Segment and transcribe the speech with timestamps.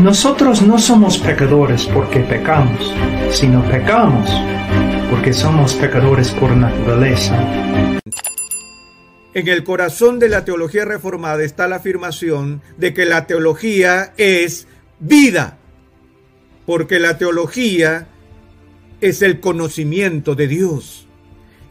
[0.00, 2.94] Nosotros no somos pecadores porque pecamos,
[3.32, 4.30] sino pecamos
[5.10, 7.36] porque somos pecadores por naturaleza.
[9.34, 14.68] En el corazón de la teología reformada está la afirmación de que la teología es
[15.00, 15.58] vida,
[16.64, 18.06] porque la teología
[19.00, 21.08] es el conocimiento de Dios.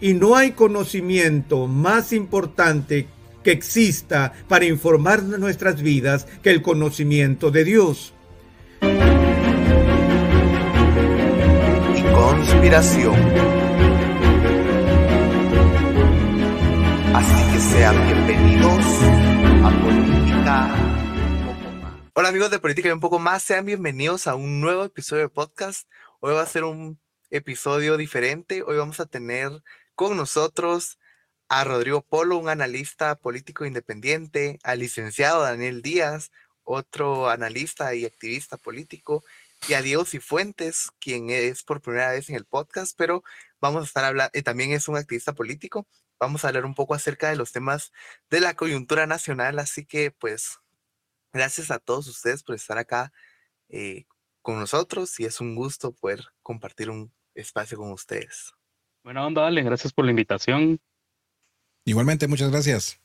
[0.02, 3.08] Y no hay conocimiento más importante
[3.42, 8.14] que exista para informar nuestras vidas que el conocimiento de Dios.
[12.18, 13.16] Conspiración.
[17.14, 18.86] Así que sean bienvenidos
[19.64, 20.76] a Política.
[22.14, 25.30] Hola amigos de Política y un poco más, sean bienvenidos a un nuevo episodio de
[25.30, 25.88] podcast.
[26.20, 28.64] Hoy va a ser un episodio diferente.
[28.64, 29.52] Hoy vamos a tener
[29.94, 30.98] con nosotros
[31.50, 36.32] a Rodrigo Polo, un analista político independiente, al licenciado Daniel Díaz,
[36.64, 39.24] otro analista y activista político,
[39.68, 43.24] y a Diego Cifuentes, quien es por primera vez en el podcast, pero
[43.60, 45.88] vamos a estar hablando, también es un activista político.
[46.20, 47.92] Vamos a hablar un poco acerca de los temas
[48.30, 50.60] de la coyuntura nacional, así que pues
[51.34, 53.12] gracias a todos ustedes por estar acá
[53.70, 54.06] eh,
[54.42, 58.54] con nosotros y es un gusto poder compartir un espacio con ustedes.
[59.04, 60.80] Buena onda, Ale, gracias por la invitación.
[61.86, 63.00] Igualmente, muchas gracias.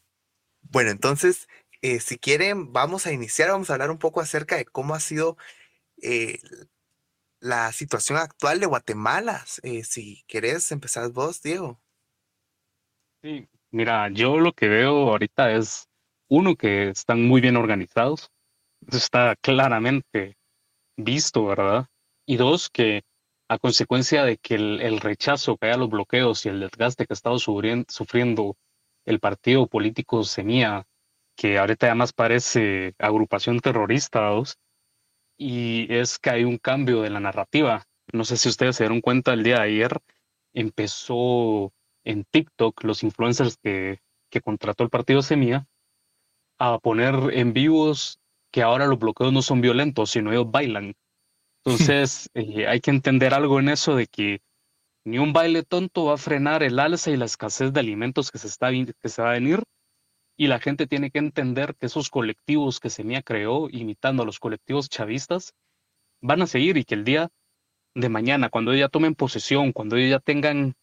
[0.63, 1.49] Bueno, entonces,
[1.83, 5.01] eh, si quieren, vamos a iniciar, vamos a hablar un poco acerca de cómo ha
[5.01, 5.37] sido
[6.03, 6.39] eh,
[7.41, 9.45] la situación actual de Guatemala.
[9.63, 11.83] Eh, si querés, empezar vos, Diego.
[13.23, 15.89] Sí, mira, yo lo que veo ahorita es,
[16.29, 18.31] uno, que están muy bien organizados,
[18.87, 20.37] eso está claramente
[20.97, 21.87] visto, ¿verdad?
[22.27, 23.03] Y dos, que
[23.49, 27.13] a consecuencia de que el, rechazo que hay a los bloqueos y el desgaste que
[27.13, 28.57] ha estado sufrien- sufriendo
[29.07, 30.85] el partido político Semilla,
[31.37, 34.57] que ahorita además parece agrupación terrorista, ¿dos?
[35.37, 37.85] Y es que hay un cambio de la narrativa.
[38.13, 39.99] No sé si ustedes se dieron cuenta el día de ayer,
[40.53, 41.73] empezó
[42.05, 44.01] en TikTok los influencers que,
[44.31, 45.67] que contrató el partido Semilla
[46.59, 48.21] a poner en vivos
[48.53, 50.95] que ahora los bloqueos no son violentos, sino ellos bailan.
[51.65, 54.41] Entonces, eh, hay que entender algo en eso de que
[55.05, 58.39] ni un baile tonto va a frenar el alza y la escasez de alimentos que
[58.39, 59.63] se, está, que se va a venir.
[60.37, 64.39] Y la gente tiene que entender que esos colectivos que Semilla creó, imitando a los
[64.39, 65.55] colectivos chavistas,
[66.21, 67.29] van a seguir y que el día
[67.95, 70.75] de mañana, cuando ellos ya tomen posesión, cuando ellos ya tengan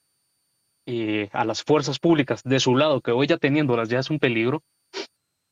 [0.85, 4.19] eh, a las fuerzas públicas de su lado, que hoy ya teniéndolas ya es un
[4.19, 4.63] peligro,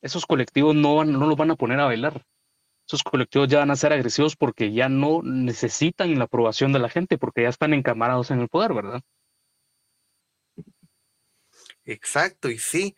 [0.01, 2.23] esos colectivos no, van, no los van a poner a bailar.
[2.87, 6.89] Esos colectivos ya van a ser agresivos porque ya no necesitan la aprobación de la
[6.89, 9.01] gente, porque ya están encamarados en el poder, ¿verdad?
[11.83, 12.95] Exacto, y sí,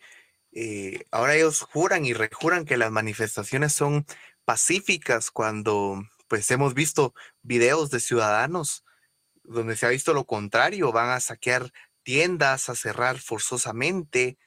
[0.52, 4.06] eh, ahora ellos juran y rejuran que las manifestaciones son
[4.44, 8.84] pacíficas cuando pues hemos visto videos de ciudadanos
[9.42, 11.72] donde se ha visto lo contrario, van a saquear
[12.02, 14.38] tiendas, a cerrar forzosamente,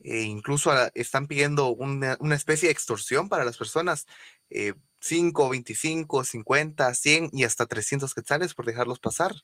[0.00, 4.06] e incluso a- están pidiendo una, una especie de extorsión para las personas,
[4.50, 9.34] eh, 5, 25, 50, 100 y hasta 300 quetzales por dejarlos pasar.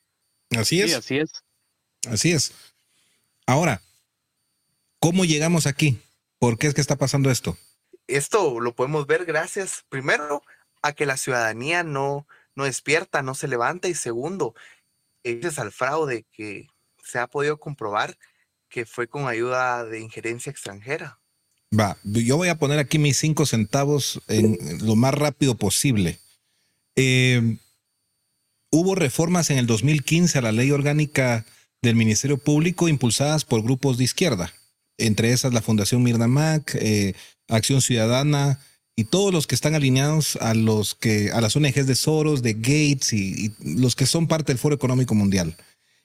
[0.55, 0.91] Así es.
[0.91, 1.31] Sí, así es.
[2.07, 2.53] Así es.
[3.47, 3.81] Ahora,
[5.05, 5.99] ¿cómo llegamos aquí?
[6.39, 7.55] ¿Por qué es que está pasando esto?
[8.07, 10.41] esto lo podemos ver gracias, primero,
[10.81, 14.55] a que la ciudadanía no, no despierta, no se levanta, y segundo,
[15.23, 16.67] gracias al fraude que
[17.03, 18.17] se ha podido comprobar
[18.67, 21.19] que fue con ayuda de injerencia extranjera.
[21.77, 26.19] Va, yo voy a poner aquí mis cinco centavos en lo más rápido posible.
[26.95, 27.57] Eh,
[28.71, 31.45] hubo reformas en el 2015 a la ley orgánica
[31.83, 34.51] del Ministerio Público impulsadas por grupos de izquierda,
[34.97, 37.13] entre esas la Fundación Mirna Mac, eh,
[37.47, 38.59] Acción Ciudadana
[38.95, 42.53] y todos los que están alineados a los que a las ONGs de Soros, de
[42.53, 45.55] Gates y, los que son parte del Foro Económico Mundial.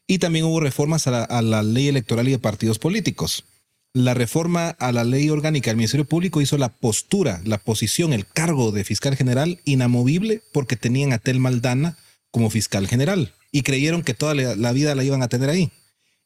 [0.07, 3.45] Y también hubo reformas a la, ley electoral y de partidos políticos.
[3.93, 8.27] La reforma a la ley orgánica del Ministerio Público hizo la postura, la posición, el
[8.27, 11.97] cargo de fiscal general inamovible porque tenían a Tel Maldana
[12.33, 15.71] como fiscal general y creyeron que toda la, la vida la iban a tener ahí.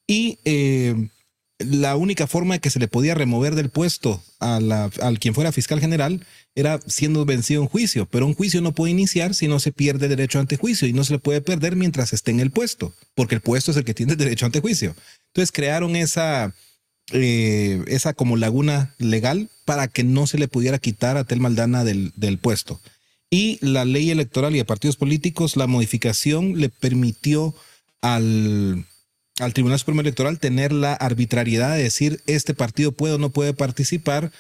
[0.07, 1.09] Y eh,
[1.59, 4.57] la única forma que se le podía remover del puesto a
[5.01, 8.93] al quien fuera fiscal general era siendo vencido en juicio, pero un juicio no puede
[8.93, 12.13] iniciar si no se pierde derecho ante juicio y no se le puede perder mientras
[12.13, 14.95] esté en el puesto, porque el puesto es el que tiene derecho ante juicio.
[15.29, 16.55] Entonces crearon esa,
[17.13, 21.85] eh, esa como laguna legal para que no se le pudiera quitar a Tel Maldana
[21.85, 22.81] del, del puesto.
[23.31, 27.55] Y la ley electoral y de partidos políticos, la modificación le permitió
[28.01, 28.87] al,
[29.41, 33.55] al Tribunal Supremo Electoral tener la arbitrariedad de decir este partido puede o no puede
[33.55, 34.31] participar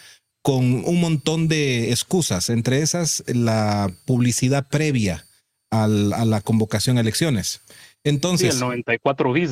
[0.42, 5.24] con un montón de excusas, entre esas la publicidad previa
[5.70, 7.62] al, a la convocación a elecciones.
[8.04, 9.50] Entonces, Sí, el 94 bis.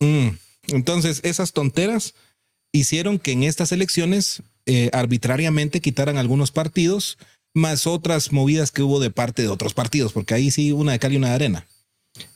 [0.00, 0.28] Mm,
[0.68, 2.14] entonces, esas tonteras
[2.72, 7.16] hicieron que en estas elecciones eh, arbitrariamente quitaran algunos partidos,
[7.54, 10.98] más otras movidas que hubo de parte de otros partidos, porque ahí sí una de
[10.98, 11.66] cal y una de arena.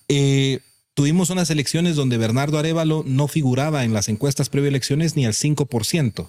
[0.08, 0.60] Eh,
[0.94, 5.32] tuvimos unas elecciones donde Bernardo Arevalo no figuraba en las encuestas previo elecciones ni al
[5.32, 6.28] 5%,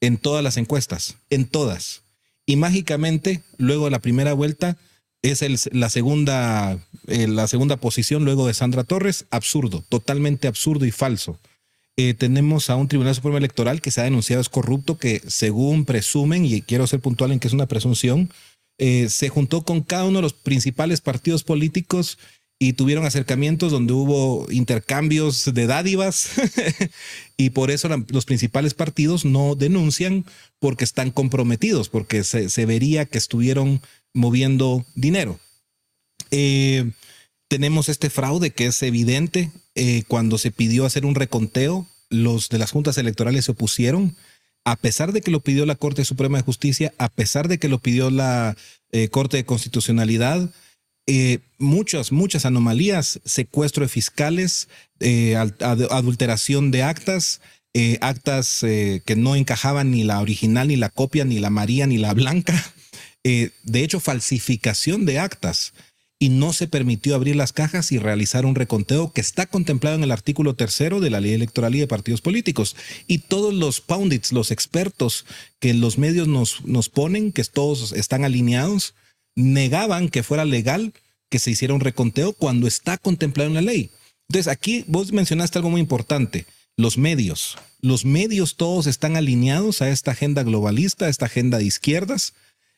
[0.00, 2.02] en todas las encuestas, en todas.
[2.46, 4.76] Y mágicamente, luego de la primera vuelta,
[5.22, 9.26] es la, segunda, eh, la segunda posición luego de Sandra Torres.
[9.30, 11.38] Absurdo, totalmente absurdo y falso.
[11.96, 15.84] Eh, tenemos a un Tribunal Supremo Electoral que se ha denunciado es corrupto, que según
[15.84, 18.30] presumen, y quiero ser puntual en que es una presunción,
[18.78, 22.18] eh, se juntó con cada uno de los principales partidos políticos
[22.62, 26.30] y tuvieron acercamientos donde hubo intercambios de dádivas
[27.36, 30.24] y por eso los principales partidos no denuncian
[30.60, 33.80] porque están comprometidos, porque se, se vería que estuvieron
[34.14, 35.40] moviendo dinero.
[36.30, 36.92] Eh,
[37.48, 39.50] tenemos este fraude que es evidente.
[39.74, 44.14] eh, cuando se pidió hacer un reconteo, los de las juntas electorales se opusieron,
[44.64, 47.68] a pesar de que lo pidió la Corte Suprema de Justicia, a pesar de que
[47.68, 48.56] lo pidió la
[48.92, 50.48] eh, Corte de Constitucionalidad.
[51.06, 54.68] Eh, muchas, muchas anomalías, secuestro de fiscales,
[55.00, 57.40] eh, adulteración de actas,
[57.74, 61.98] eh, actas que no encajaban ni la original, ni la copia, ni la María, ni
[61.98, 62.54] la Blanca.
[63.24, 65.72] De hecho, falsificación de actas
[66.18, 70.04] y no se permitió abrir las cajas y realizar un reconteo que está contemplado en
[70.04, 72.76] el artículo tercero de la ley electoral y de partidos políticos.
[73.08, 75.24] Y todos los pundits, los expertos
[75.58, 78.94] que los medios nos, nos ponen, que todos están alineados,
[79.34, 80.92] negaban que fuera legal
[81.28, 83.90] que se hiciera un reconteo cuando está contemplado en la ley.
[84.28, 86.46] Entonces, aquí vos mencionaste algo muy importante,
[86.76, 87.56] los medios.
[87.80, 92.34] Los medios todos están alineados a esta agenda globalista, a esta agenda de izquierdas,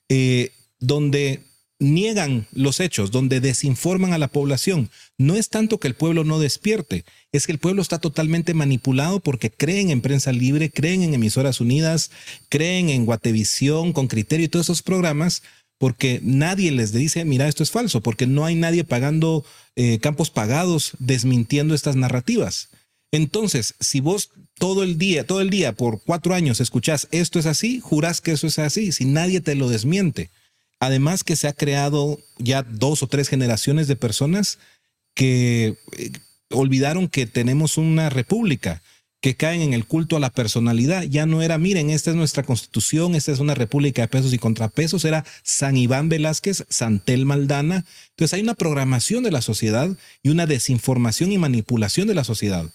[0.09, 1.43] eh, donde
[1.79, 4.91] niegan los hechos, donde desinforman a la población.
[5.19, 9.21] No es tanto que el pueblo no despierte, es que el pueblo está totalmente manipulado
[9.21, 12.11] porque creen en prensa libre, creen en emisoras unidas,
[12.49, 15.43] creen en Guatevisión con criterio y todos esos programas,
[15.85, 19.45] porque nadie les dice, mira, esto es falso, porque no hay nadie pagando
[19.77, 22.71] eh, campos pagados desmintiendo estas narrativas.
[23.13, 27.45] Entonces, si vos todo el día, todo el día por cuatro años escuchás esto es
[27.45, 30.31] así, jurás que eso es así, si nadie te lo desmiente.
[30.81, 34.59] Además que se ha creado ya dos o tres generaciones de personas
[35.13, 36.13] que eh,
[36.49, 38.81] olvidaron que tenemos una república,
[39.25, 41.05] que caen en el culto a la personalidad.
[41.05, 44.39] Ya no era, miren, esta es nuestra constitución, esta es una república de pesos y
[44.39, 47.87] contrapesos, era San Iván Velázquez, Santel Maldana.
[48.11, 49.89] Entonces hay una programación de la sociedad
[50.23, 52.71] y una desinformación y manipulación de la sociedad.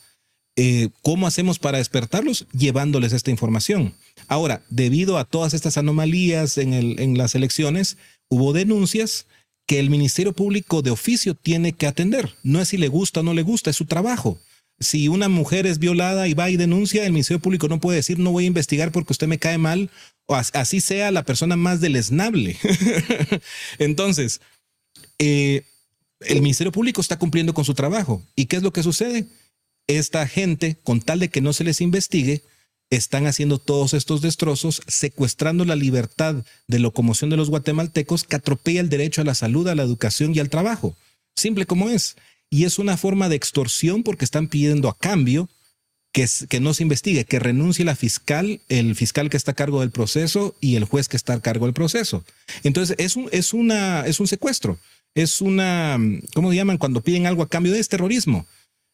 [0.55, 2.47] Eh, ¿Cómo hacemos para despertarlos?
[2.51, 3.93] Llevándoles esta información.
[4.27, 9.27] Ahora, debido a todas estas anomalías en, en las elecciones, hubo denuncias
[9.67, 12.33] que el Ministerio Público de oficio tiene que atender.
[12.41, 14.39] No es si le gusta o no le gusta, es su trabajo.
[14.79, 18.17] Si una mujer es violada y va y denuncia, el Ministerio Público no puede decir
[18.19, 19.89] no voy a investigar porque usted me cae mal,
[20.25, 22.57] o as- así sea la persona más deleznable.
[23.79, 24.41] Entonces,
[25.17, 25.63] eh,
[26.21, 28.23] el Ministerio Público está cumpliendo con su trabajo.
[28.35, 29.25] ¿Y qué es lo que sucede?
[29.87, 32.43] Esta gente, con tal de que no se les investigue,
[32.91, 38.81] están haciendo todos estos destrozos, secuestrando la libertad de locomoción de los guatemaltecos que atropella
[38.81, 40.95] el derecho a la salud, a la educación y al trabajo.
[41.35, 42.15] Simple como es.
[42.49, 45.49] Y es una forma de extorsión porque están pidiendo a cambio
[46.11, 49.81] que, que no se investigue, que renuncie la fiscal, el fiscal que está a cargo
[49.81, 52.25] del proceso y el juez que está a cargo del proceso.
[52.63, 54.79] Entonces, es un, es una, es un secuestro.
[55.15, 55.97] Es una,
[56.33, 56.77] ¿cómo se llaman?
[56.77, 58.45] Cuando piden algo a cambio es terrorismo.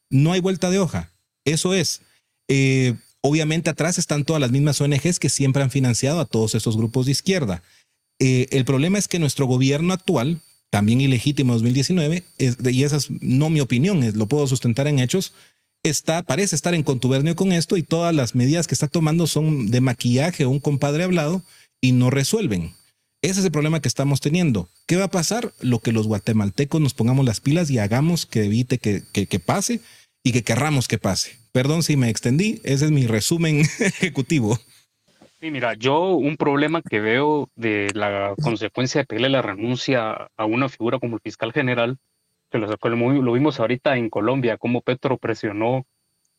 [0.09, 1.11] No hay vuelta de hoja.
[1.45, 2.01] Eso es.
[2.47, 6.77] Eh, obviamente atrás están todas las mismas ONGs que siempre han financiado a todos estos
[6.77, 7.63] grupos de izquierda.
[8.19, 13.09] Eh, el problema es que nuestro gobierno actual, también ilegítimo 2019, es, y esa es
[13.21, 15.33] no mi opinión, es, lo puedo sustentar en hechos,
[15.83, 19.71] está, parece estar en contubernio con esto y todas las medidas que está tomando son
[19.71, 21.43] de maquillaje o un compadre hablado
[21.81, 22.73] y no resuelven.
[23.21, 24.69] Ese es el problema que estamos teniendo.
[24.85, 25.53] ¿Qué va a pasar?
[25.59, 29.39] Lo que los guatemaltecos nos pongamos las pilas y hagamos que evite que, que, que
[29.39, 29.81] pase
[30.23, 31.37] y que querramos que pase.
[31.51, 34.59] Perdón si me extendí, ese es mi resumen ejecutivo.
[35.45, 40.45] Sí, mira, yo un problema que veo de la consecuencia de pedirle la renuncia a
[40.45, 41.99] una figura como el fiscal general,
[42.49, 45.85] que lo, lo vimos ahorita en Colombia, cómo Petro presionó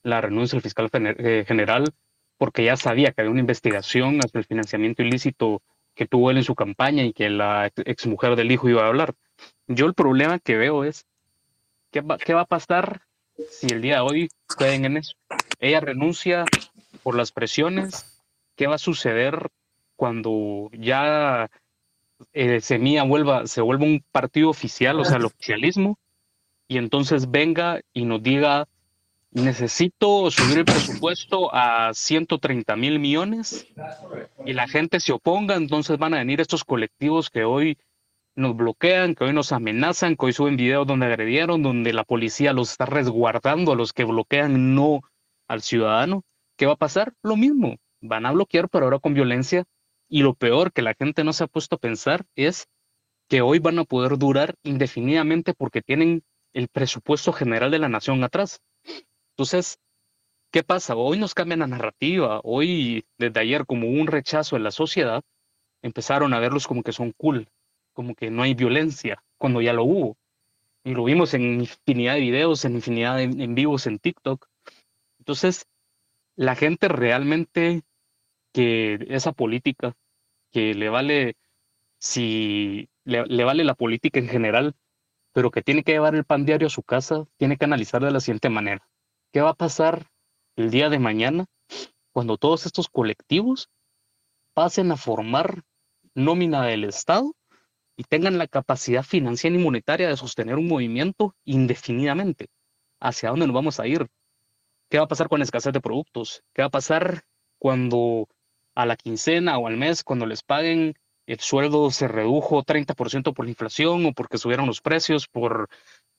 [0.02, 1.94] la renuncia del fiscal eh, general
[2.36, 5.62] porque ya sabía que había una investigación hacia el financiamiento ilícito
[5.94, 9.14] que tuvo él en su campaña y que la exmujer del hijo iba a hablar.
[9.68, 11.06] Yo el problema que veo es,
[11.92, 13.02] ¿qué va, a pasar
[13.50, 15.14] si el día de hoy en eso?
[15.60, 16.44] Ella renuncia
[17.04, 18.15] por las presiones.
[18.56, 19.50] ¿Qué va a suceder
[19.96, 21.48] cuando ya
[22.32, 25.98] eh, Semilla vuelva, se vuelva un partido oficial, o sea, el oficialismo,
[26.68, 28.66] y entonces venga y nos diga,
[29.30, 33.66] necesito subir el presupuesto a 130 mil millones
[34.44, 37.78] y la gente se oponga, entonces van a venir estos colectivos que hoy
[38.34, 42.52] nos bloquean, que hoy nos amenazan, que hoy suben videos donde agredieron, donde la policía
[42.52, 45.00] los está resguardando a los que bloquean, no
[45.48, 46.22] al ciudadano.
[46.56, 47.14] ¿Qué va a pasar?
[47.22, 47.76] Lo mismo,
[48.08, 49.64] van a bloquear, pero ahora con violencia.
[50.08, 52.68] Y lo peor que la gente no se ha puesto a pensar es
[53.28, 56.22] que hoy van a poder durar indefinidamente porque tienen
[56.52, 58.60] el presupuesto general de la nación atrás.
[59.30, 59.78] Entonces,
[60.50, 60.96] ¿qué pasa?
[60.96, 62.40] Hoy nos cambian la narrativa.
[62.44, 65.22] Hoy, desde ayer, como un rechazo en la sociedad,
[65.82, 67.48] empezaron a verlos como que son cool,
[67.92, 70.16] como que no hay violencia, cuando ya lo hubo.
[70.84, 74.46] Y lo vimos en infinidad de videos, en infinidad de en vivos en TikTok.
[75.18, 75.66] Entonces,
[76.36, 77.82] la gente realmente
[78.56, 79.94] que esa política,
[80.50, 81.36] que le vale,
[81.98, 84.74] si le, le vale la política en general,
[85.34, 88.10] pero que tiene que llevar el pan diario a su casa, tiene que analizar de
[88.10, 88.88] la siguiente manera.
[89.30, 90.06] ¿Qué va a pasar
[90.56, 91.44] el día de mañana
[92.12, 93.68] cuando todos estos colectivos
[94.54, 95.62] pasen a formar
[96.14, 97.34] nómina del Estado
[97.94, 102.46] y tengan la capacidad financiera y monetaria de sostener un movimiento indefinidamente?
[103.00, 104.06] ¿Hacia dónde nos vamos a ir?
[104.88, 106.42] ¿Qué va a pasar con la escasez de productos?
[106.54, 107.24] ¿Qué va a pasar
[107.58, 108.28] cuando
[108.76, 110.94] a la quincena o al mes, cuando les paguen,
[111.26, 115.68] el sueldo se redujo 30% por la inflación o porque subieron los precios por,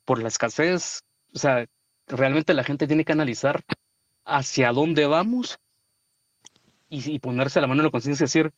[0.04, 1.04] por la escasez?
[1.34, 1.68] O sea,
[2.08, 3.64] realmente la gente tiene que analizar
[4.26, 5.60] hacia dónde vamos
[6.90, 8.52] y, ponerse la mano en la conciencia y decir,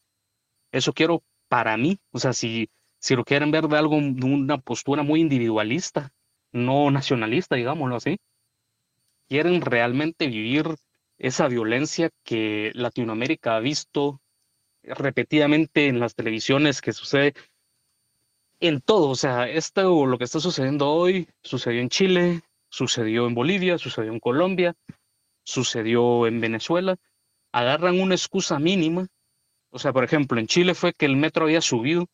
[0.71, 1.99] eso quiero para mí.
[2.11, 6.13] O sea, si, si lo quieren ver de algo, de una postura muy individualista,
[6.53, 8.17] no nacionalista, digámoslo así,
[9.27, 10.75] quieren realmente vivir
[11.19, 14.21] esa violencia que Latinoamérica ha visto
[14.83, 17.33] repetidamente en las televisiones que sucede
[18.59, 19.09] en todo.
[19.09, 24.11] O sea, esto, lo que está sucediendo hoy, sucedió en Chile, sucedió en Bolivia, sucedió
[24.11, 24.75] en Colombia,
[25.43, 26.95] sucedió en Venezuela,
[27.51, 29.07] agarran una excusa mínima.
[29.71, 32.07] O sea, por ejemplo, en Chile fue que el metro había subido.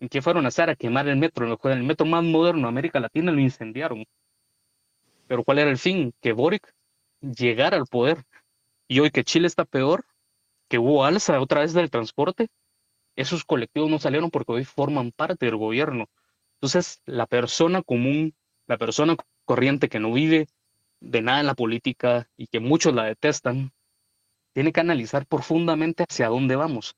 [0.00, 0.70] ¿En qué fueron a hacer?
[0.70, 1.58] A quemar el metro.
[1.64, 4.04] El metro más moderno de América Latina lo incendiaron.
[5.26, 6.12] Pero ¿cuál era el fin?
[6.20, 6.72] Que Boric
[7.20, 8.24] llegara al poder.
[8.88, 10.06] Y hoy que Chile está peor,
[10.68, 12.48] que hubo alza otra vez del transporte,
[13.16, 16.06] esos colectivos no salieron porque hoy forman parte del gobierno.
[16.54, 18.34] Entonces, la persona común,
[18.66, 20.46] la persona corriente que no vive
[21.00, 23.72] de nada en la política y que muchos la detestan,
[24.54, 26.96] tiene que analizar profundamente hacia dónde vamos.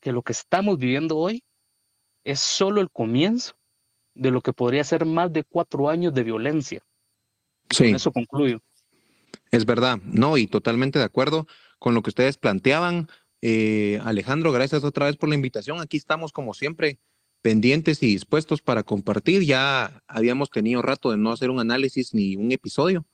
[0.00, 1.44] Que lo que estamos viviendo hoy
[2.24, 3.54] es solo el comienzo
[4.14, 6.82] de lo que podría ser más de cuatro años de violencia.
[7.70, 7.84] Sí.
[7.84, 8.60] Con eso concluyo.
[9.52, 11.46] Es verdad, no, y totalmente de acuerdo
[11.78, 13.08] con lo que ustedes planteaban.
[13.42, 15.78] Eh, Alejandro, gracias otra vez por la invitación.
[15.78, 16.98] Aquí estamos como siempre
[17.42, 19.42] pendientes y dispuestos para compartir.
[19.42, 23.04] Ya habíamos tenido rato de no hacer un análisis ni un episodio,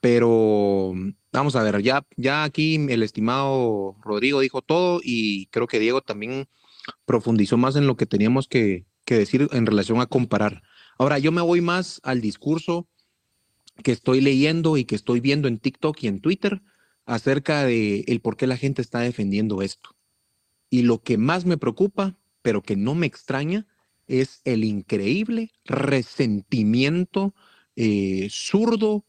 [0.00, 0.94] pero
[1.30, 6.00] vamos a ver, ya, ya aquí el estimado Rodrigo dijo todo y creo que Diego
[6.00, 6.48] también
[7.04, 10.62] profundizó más en lo que teníamos que decir en relación a comparar.
[10.96, 12.88] Ahora, yo me voy más al discurso
[13.80, 16.62] que estoy leyendo y que estoy viendo en TikTok y en Twitter
[17.06, 19.96] acerca de el por qué la gente está defendiendo esto.
[20.68, 23.66] Y lo que más me preocupa pero que no me extraña,
[24.06, 27.34] es el increíble resentimiento
[27.76, 29.04] eh, zurdo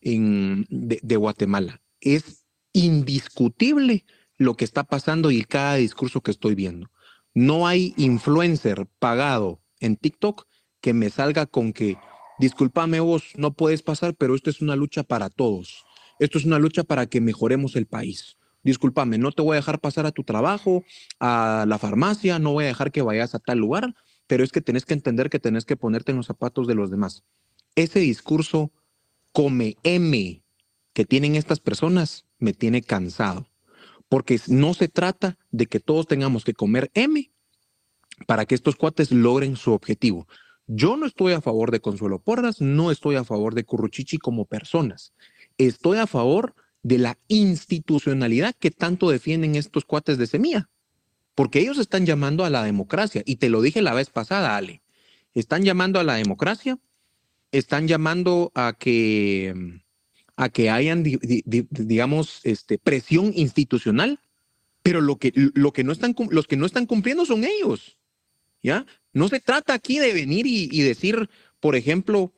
[0.00, 1.80] en, de, Guatemala.
[2.00, 4.04] Es indiscutible
[4.36, 6.90] lo que está pasando y cada discurso que estoy viendo.
[7.34, 10.46] No hay influencer pagado en TikTok
[10.80, 11.96] que me salga con que,
[12.40, 15.84] discúlpame vos, no puedes pasar, pero esto es una lucha para todos.
[16.18, 18.36] Esto es una lucha para que mejoremos el país.
[18.62, 20.84] discúlpame, no te voy a dejar pasar a tu trabajo,
[21.18, 23.94] a la farmacia, no voy a dejar que vayas a tal lugar,
[24.26, 26.90] pero es que tenés que entender que tenés que ponerte en los zapatos de los
[26.90, 27.24] demás.
[27.74, 28.70] Ese discurso
[29.32, 30.42] come M
[30.92, 33.46] que tienen estas personas me tiene cansado,
[34.10, 37.30] porque no se trata de que todos tengamos que comer M
[38.26, 40.26] para que estos cuates logren su objetivo.
[40.72, 44.44] Yo no estoy a favor de Consuelo Porras, no estoy a favor de Curruchichi como
[44.44, 45.12] personas.
[45.58, 50.70] Estoy a favor de la institucionalidad que tanto defienden estos cuates de semilla,
[51.34, 54.80] porque ellos están llamando a la democracia, y te lo dije la vez pasada, Ale,
[55.34, 56.78] están llamando a la democracia,
[57.50, 59.82] están llamando a que,
[60.36, 64.20] a que hayan, digamos, este, presión institucional,
[64.84, 67.98] pero lo que, lo que no están, los que no están cumpliendo son ellos,
[68.62, 68.86] ¿ya?
[69.12, 72.32] No se trata aquí de venir y decir, por ejemplo,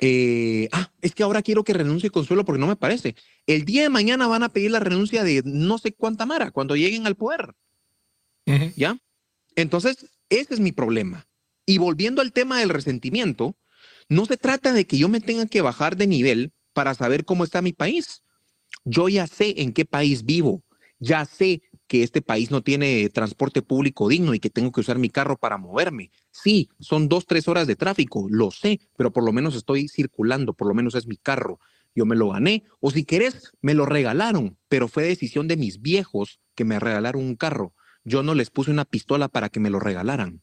[0.00, 3.14] eh, ah, es que ahora quiero que renuncie Consuelo porque no me parece.
[3.46, 6.76] El día de mañana van a pedir la renuncia de no sé cuánta Mara cuando
[6.76, 7.54] lleguen al poder.
[8.76, 8.98] ¿Ya?
[9.56, 11.26] Entonces, ese es mi problema.
[11.64, 13.56] Y volviendo al tema del resentimiento,
[14.08, 17.42] no se trata de que yo me tenga que bajar de nivel para saber cómo
[17.42, 18.22] está mi país.
[18.84, 20.62] Yo ya sé en qué país vivo,
[21.00, 24.98] ya sé que este país no tiene transporte público digno y que tengo que usar
[24.98, 26.10] mi carro para moverme.
[26.30, 30.54] Sí, son dos, tres horas de tráfico, lo sé, pero por lo menos estoy circulando,
[30.54, 31.60] por lo menos es mi carro.
[31.94, 35.80] Yo me lo gané, o si querés, me lo regalaron, pero fue decisión de mis
[35.80, 37.74] viejos que me regalaron un carro.
[38.04, 40.42] Yo no les puse una pistola para que me lo regalaran.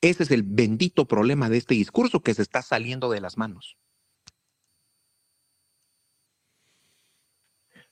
[0.00, 3.76] Ese es el bendito problema de este discurso que se está saliendo de las manos.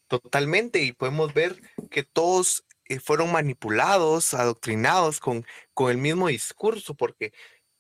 [0.08, 2.64] Totalmente, y podemos ver que todos
[2.98, 7.32] fueron manipulados, adoctrinados con, con el mismo discurso, porque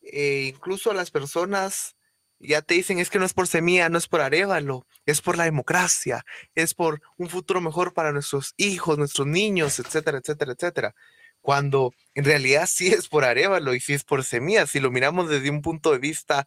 [0.02, 1.96] eh, incluso las personas
[2.40, 5.36] ya te dicen es que no es por semilla, no es por arévalo, es por
[5.36, 6.24] la democracia,
[6.54, 10.94] es por un futuro mejor para nuestros hijos, nuestros niños, etcétera, etcétera, etcétera.
[11.42, 15.28] Cuando en realidad sí es por arévalo y sí es por semilla, si lo miramos
[15.28, 16.46] desde un punto de vista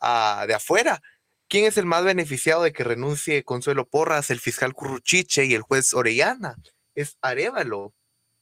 [0.00, 1.02] ah, de afuera,
[1.48, 5.62] ¿quién es el más beneficiado de que renuncie Consuelo Porras, el fiscal Curruchiche y el
[5.62, 6.56] juez Orellana?
[6.94, 7.94] Es Arevalo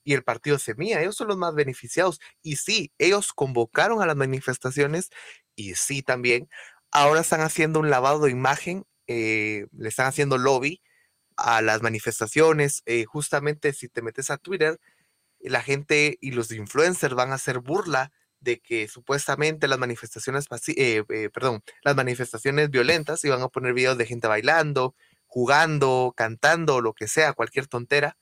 [0.07, 2.21] y el partido Semilla, ellos son los más beneficiados.
[2.41, 5.11] Y sí, ellos convocaron a las manifestaciones
[5.57, 6.49] y sí también,
[6.93, 10.81] ahora están haciendo un lavado de imagen, eh, le están haciendo lobby
[11.37, 12.83] a las manifestaciones.
[12.87, 14.79] Eh, justamente si te metes a Twitter,
[15.41, 21.03] la gente y los influencers van a hacer burla de que supuestamente las manifestaciones, eh,
[21.35, 24.95] perdón, las manifestaciones violentas iban a poner videos de gente bailando,
[25.27, 28.17] jugando, cantando, lo que sea, cualquier tontera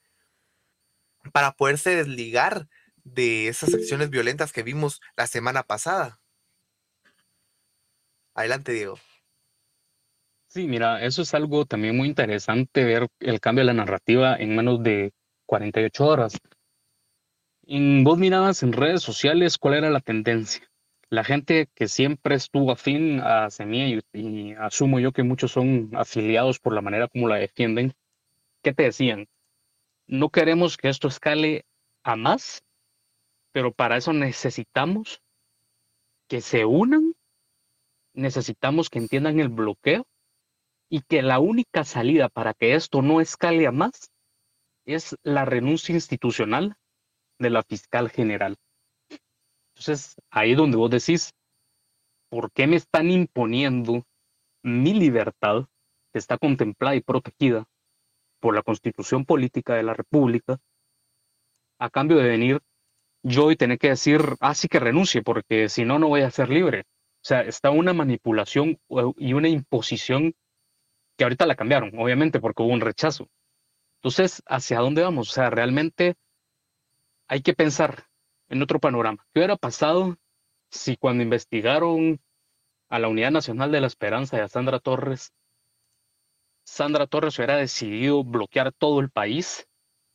[1.33, 2.69] para poderse desligar
[3.05, 6.21] de esas acciones violentas que vimos la semana pasada.
[8.35, 8.99] Adelante, Diego.
[10.49, 14.55] Sí, mira, eso es algo también muy interesante ver el cambio de la narrativa en
[14.55, 15.13] menos de
[15.47, 16.39] 48 horas.
[17.67, 20.71] En vos mirabas en redes sociales cuál era la tendencia.
[21.11, 25.91] La gente que siempre estuvo afín a Semilla y, y asumo yo que muchos son
[25.95, 27.95] afiliados por la manera como la defienden,
[28.63, 29.27] ¿qué te decían?
[30.07, 31.64] No queremos que esto escale
[32.03, 32.62] a más,
[33.53, 35.23] pero para eso necesitamos
[36.29, 37.14] que se unan,
[38.14, 40.07] necesitamos que entiendan el bloqueo
[40.90, 44.11] y que la única salida para que esto no escale a más
[44.87, 46.77] es la renuncia institucional
[47.38, 48.57] de la fiscal general.
[49.75, 51.33] Entonces, ahí donde vos decís,
[52.29, 54.05] ¿por qué me están imponiendo
[54.62, 55.67] mi libertad
[56.12, 57.67] que está contemplada y protegida
[58.44, 60.59] por la constitución política de la República,
[61.78, 62.61] a cambio de venir
[63.22, 66.30] yo y tener que decir, ah, sí que renuncie, porque si no, no voy a
[66.30, 66.80] ser libre.
[66.80, 68.78] O sea, está una manipulación
[69.16, 70.35] y una imposición
[71.16, 73.30] que ahorita la cambiaron, obviamente, porque hubo un rechazo.
[74.02, 75.30] Entonces, ¿hacia dónde vamos?
[75.30, 76.14] O sea, realmente
[77.28, 78.04] hay que pensar
[78.50, 79.24] en otro panorama.
[79.33, 80.18] ¿Qué hubiera pasado
[80.70, 82.20] si cuando investigaron
[82.90, 85.33] a la Unidad Nacional de la Esperanza y a Sandra Torres
[86.64, 89.68] Sandra Torres hubiera decidido bloquear todo el país,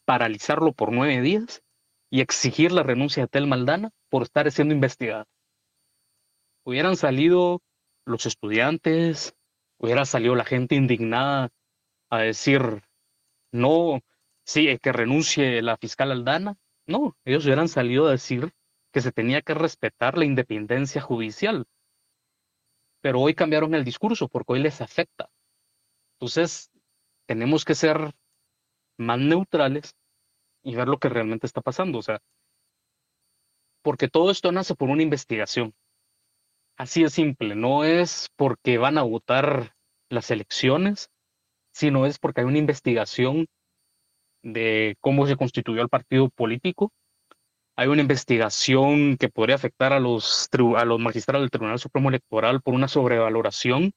[0.06, 1.62] paralizarlo por nueve días
[2.10, 5.26] y exigir la renuncia de Tel Maldana por estar siendo investigada.
[6.64, 7.62] Hubieran salido
[8.06, 9.36] los estudiantes,
[9.78, 11.50] hubiera salido la gente indignada
[12.10, 12.82] a decir,
[13.52, 14.02] no,
[14.44, 16.58] sí, que renuncie la fiscal Aldana.
[16.88, 18.52] No, ellos hubieran salido a decir
[18.92, 21.68] que se tenía que respetar la independencia judicial.
[23.02, 25.30] Pero hoy cambiaron el discurso porque hoy les afecta.
[26.20, 26.70] Entonces,
[27.28, 28.14] tenemos que ser
[28.98, 29.96] más neutrales
[30.64, 32.00] y ver lo que realmente está pasando.
[32.00, 32.20] O sea,
[33.82, 35.74] porque todo esto nace por una investigación.
[36.78, 39.76] Así de simple, no es porque van a votar
[40.10, 41.10] las elecciones,
[41.74, 43.48] sino es porque hay una investigación
[44.44, 46.92] de cómo se constituyó el partido político.
[47.76, 52.62] Hay una investigación que podría afectar a los, a los magistrados del Tribunal Supremo Electoral
[52.62, 53.92] por una sobrevaloración.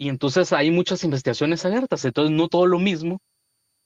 [0.00, 3.20] Y entonces hay muchas investigaciones abiertas, entonces no todo lo mismo.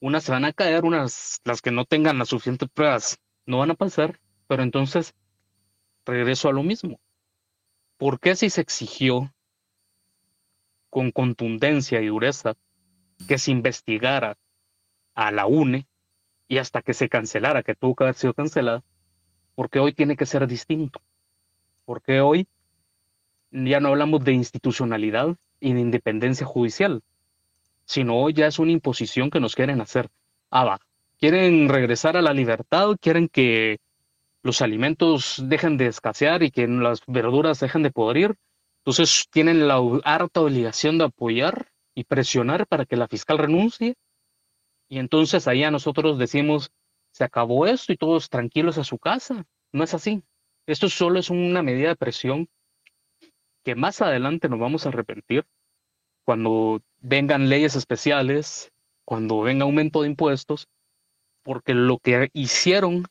[0.00, 3.72] Unas se van a caer, unas, las que no tengan las suficientes pruebas, no van
[3.72, 5.12] a pasar, pero entonces
[6.06, 7.00] regreso a lo mismo.
[7.96, 9.34] ¿Por qué si se exigió
[10.88, 12.54] con contundencia y dureza
[13.26, 14.38] que se investigara
[15.16, 15.88] a la UNE
[16.46, 18.84] y hasta que se cancelara, que tuvo que haber sido cancelada,
[19.56, 21.00] porque hoy tiene que ser distinto.
[21.84, 22.46] Porque hoy
[23.54, 27.02] ya no hablamos de institucionalidad y de independencia judicial,
[27.84, 30.08] sino ya es una imposición que nos quieren hacer.
[30.50, 30.80] Ah, va.
[31.18, 33.78] Quieren regresar a la libertad, quieren que
[34.42, 38.34] los alimentos dejen de escasear y que las verduras dejen de podrir.
[38.78, 43.94] Entonces tienen la harta obligación de apoyar y presionar para que la fiscal renuncie
[44.88, 46.70] y entonces ahí a nosotros decimos,
[47.10, 49.44] se acabó esto y todos tranquilos a su casa.
[49.72, 50.22] No es así.
[50.66, 52.48] Esto solo es una medida de presión
[53.64, 55.44] que más adelante nos vamos a arrepentir
[56.24, 58.70] cuando vengan leyes especiales,
[59.04, 60.68] cuando venga aumento de impuestos,
[61.42, 63.04] porque lo que hicieron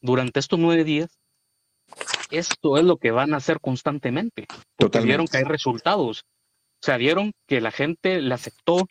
[0.00, 1.18] durante estos nueve días,
[2.30, 6.24] esto es lo que van a hacer constantemente, porque vieron que hay resultados.
[6.82, 8.86] O sea, vieron que la gente le aceptó,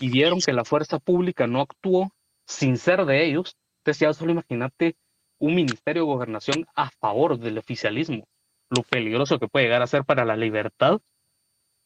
[0.00, 2.10] y vieron que la fuerza pública no actuó
[2.46, 4.96] sin ser de ellos, entonces ya solo imagínate
[5.38, 8.24] un ministerio de gobernación a favor del oficialismo,
[8.70, 11.00] lo peligroso que puede llegar a ser para la libertad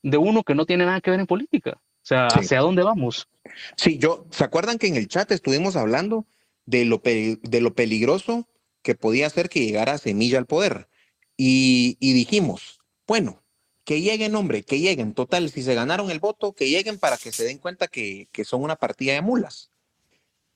[0.02, 1.72] de uno que no tiene nada que ver en política.
[1.80, 3.28] O sea, ¿hacia dónde vamos?
[3.76, 6.26] Sí, yo, ¿se acuerdan que en el chat estuvimos hablando
[6.66, 8.46] de lo, de lo peligroso
[8.82, 10.88] que podía ser que llegara Semilla al poder?
[11.36, 13.42] Y, y dijimos, bueno,
[13.84, 15.14] que lleguen, hombre, que lleguen.
[15.14, 18.62] Total, si se ganaron el voto, que lleguen para que se den cuenta que, son
[18.62, 19.70] una partida de mulas.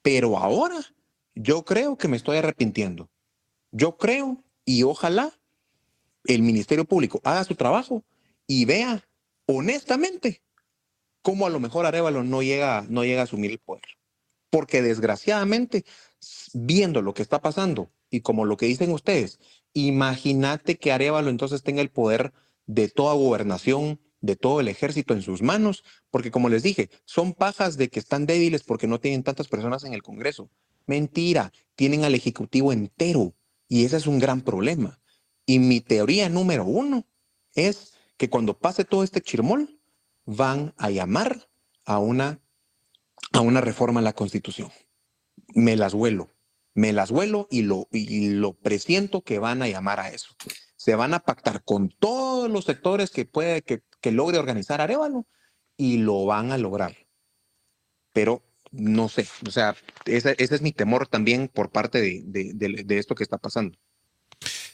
[0.02, 0.78] Pero ahora
[1.34, 3.10] yo creo que me estoy arrepintiendo.
[3.70, 5.37] Yo creo y ojalá
[6.28, 8.04] el Ministerio Público haga su trabajo
[8.46, 9.02] y vea
[9.46, 10.42] honestamente
[11.22, 13.82] cómo a lo mejor Arevalo no llega, no llega a asumir el poder.
[14.50, 15.84] Porque desgraciadamente,
[16.54, 19.40] viendo lo que está pasando y como lo que dicen ustedes,
[19.72, 22.32] imagínate que Arevalo entonces tenga el poder
[22.66, 27.32] de toda gobernación, de todo el ejército en sus manos, porque como les dije, son
[27.32, 30.50] pajas de que están débiles porque no tienen tantas personas en el Congreso.
[30.86, 33.34] Mentira, tienen al Ejecutivo entero
[33.68, 34.98] y ese es un gran problema.
[35.48, 37.04] Y mi teoría número uno
[37.54, 39.80] es que cuando pase todo este chirmol,
[40.26, 41.48] van a llamar
[41.84, 42.40] a una,
[43.32, 44.70] a una reforma en la Constitución.
[45.54, 46.36] Me las vuelo,
[46.74, 50.36] me las vuelo y lo, y lo presiento que van a llamar a eso
[50.78, 55.26] se van a pactar con todos los sectores que puede que, logre organizar Arevalo
[55.76, 56.96] y lo van a lograr.
[58.14, 63.24] Pero no sé, o sea, ese, es mi temor también por parte de, esto que
[63.24, 63.76] está pasando.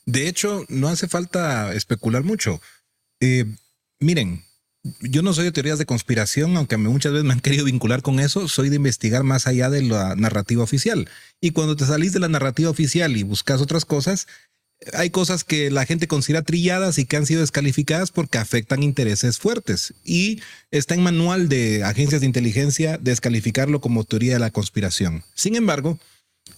[0.06, 2.60] De hecho, no hace falta especular mucho.
[3.20, 3.46] Eh,
[4.00, 4.44] miren,
[5.00, 8.20] yo no soy de teorías de conspiración, aunque muchas veces me han querido vincular con
[8.20, 11.08] eso, soy de investigar más allá de la narrativa oficial.
[11.40, 14.26] Y cuando te salís de la narrativa oficial y buscas otras cosas,
[14.92, 19.38] hay cosas que la gente considera trilladas y que han sido descalificadas porque afectan intereses
[19.38, 19.94] fuertes.
[20.04, 25.24] Y está en manual de agencias de inteligencia descalificarlo como teoría de la conspiración.
[25.34, 25.98] Sin embargo,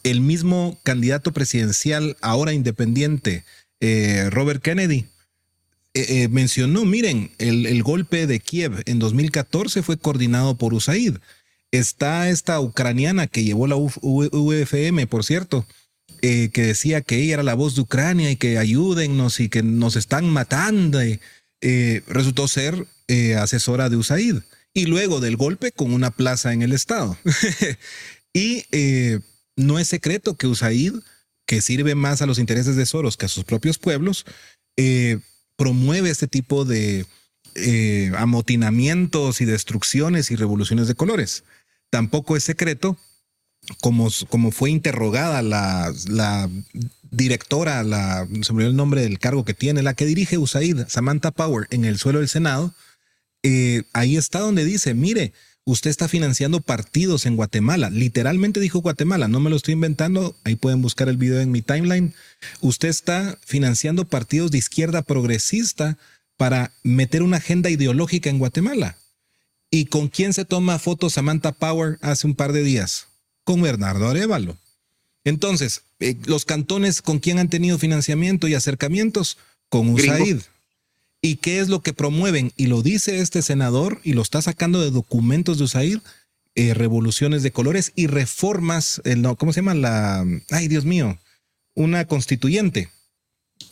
[0.07, 3.45] el mismo candidato presidencial, ahora independiente,
[3.81, 5.07] eh, Robert Kennedy,
[5.95, 11.17] eh, eh, mencionó, miren, el, el, golpe de Kiev en 2014 fue coordinado por USAID.
[11.73, 15.67] Está esta ucraniana que llevó la UFM, por cierto,
[16.21, 19.97] que decía que ella era la voz de Ucrania y que ayúdennos y que nos
[19.97, 21.01] están matando.
[22.07, 22.87] Resultó ser
[23.37, 24.37] asesora de USAID
[24.73, 27.19] y luego del golpe con una plaza en el Estado.
[28.33, 28.65] y
[29.57, 30.95] no es secreto que USAID,
[31.47, 34.25] que sirve más a los intereses de Soros que a sus propios pueblos,
[35.57, 37.07] promueve este tipo de
[38.17, 41.45] amotinamientos y destrucciones y revoluciones de colores.
[41.91, 42.99] Tampoco es secreto
[43.81, 46.51] como, como fue interrogada la, la
[47.11, 50.87] directora, la, se me olvidó el nombre del cargo que tiene, la que dirige USAID,
[50.89, 52.75] Samantha Power, en el suelo del Senado,
[53.43, 55.33] eh, ahí está donde dice, mire,
[55.67, 57.91] usted está financiando partidos en Guatemala.
[57.91, 61.61] Literalmente dijo Guatemala, no me lo estoy inventando, ahí pueden buscar el video en mi
[61.61, 62.15] timeline.
[62.63, 65.99] Usted está financiando partidos de izquierda progresista
[66.39, 68.97] para meter una agenda ideológica en Guatemala.
[69.71, 73.09] ¿Y con quién se toma foto Samantha Power hace un par de días?
[73.47, 74.59] con Bernardo Arevalo.
[75.25, 80.41] Entonces, eh, los cantones con quién han tenido financiamiento y acercamientos con USAID.
[81.27, 82.53] ¿Y qué es lo que promueven?
[82.57, 85.99] Y lo dice este senador y lo está sacando de documentos de USAID,
[86.55, 89.75] eh, revoluciones de colores y reformas, no, ¿cómo se llama?
[89.75, 91.19] La, ay Dios mío,
[91.75, 92.89] una constituyente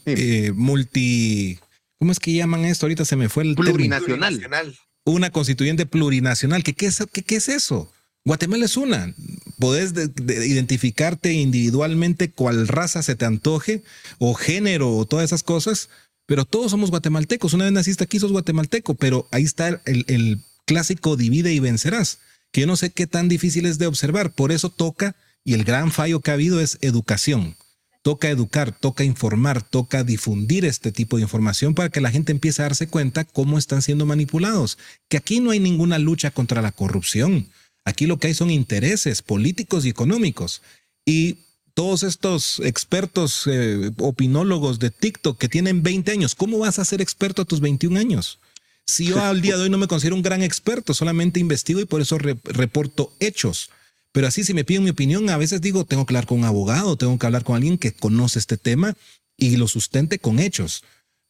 [0.06, 1.58] eh, multi,
[1.98, 2.86] ¿cómo es que llaman esto?
[2.86, 4.34] Ahorita se me fue el Plurinacional.
[4.34, 4.76] Plurinacional.
[5.06, 6.62] una constituyente plurinacional.
[6.62, 7.90] ¿Qué, qué, es, qué, qué es eso?
[8.26, 9.14] Guatemala es una.
[9.58, 13.82] Podés de- de identificarte individualmente cuál raza se te antoje,
[14.18, 15.88] o género, o todas esas cosas,
[16.26, 17.52] pero todos somos guatemaltecos.
[17.52, 22.62] Una vez naciste aquí, sos guatemalteco, pero ahí está el, clásico divide y vencerás, que
[22.62, 24.32] yo no sé qué tan difícil es de observar.
[24.32, 27.56] Por eso toca, y el gran fallo que ha habido es educación.
[28.02, 32.62] Toca educar, toca informar, toca difundir este tipo de información para que la gente empiece
[32.62, 34.78] a darse cuenta cómo están siendo manipulados.
[35.08, 37.48] Que aquí no hay ninguna lucha contra la corrupción.
[37.84, 40.62] Aquí lo que hay son intereses políticos y económicos.
[41.04, 41.38] Y
[41.74, 47.02] todos estos expertos, eh, opinólogos de TikTok que tienen 20 años, ¿cómo vas a ser
[47.02, 48.38] experto a tus 21 años?
[48.86, 51.84] Si yo al día de hoy no me considero un gran experto, solamente investigo y
[51.86, 53.70] por eso re- reporto hechos.
[54.12, 56.44] Pero así si me piden mi opinión, a veces digo, tengo que hablar con un
[56.44, 58.94] abogado, tengo que hablar con alguien que conoce este tema
[59.36, 60.84] y lo sustente con hechos.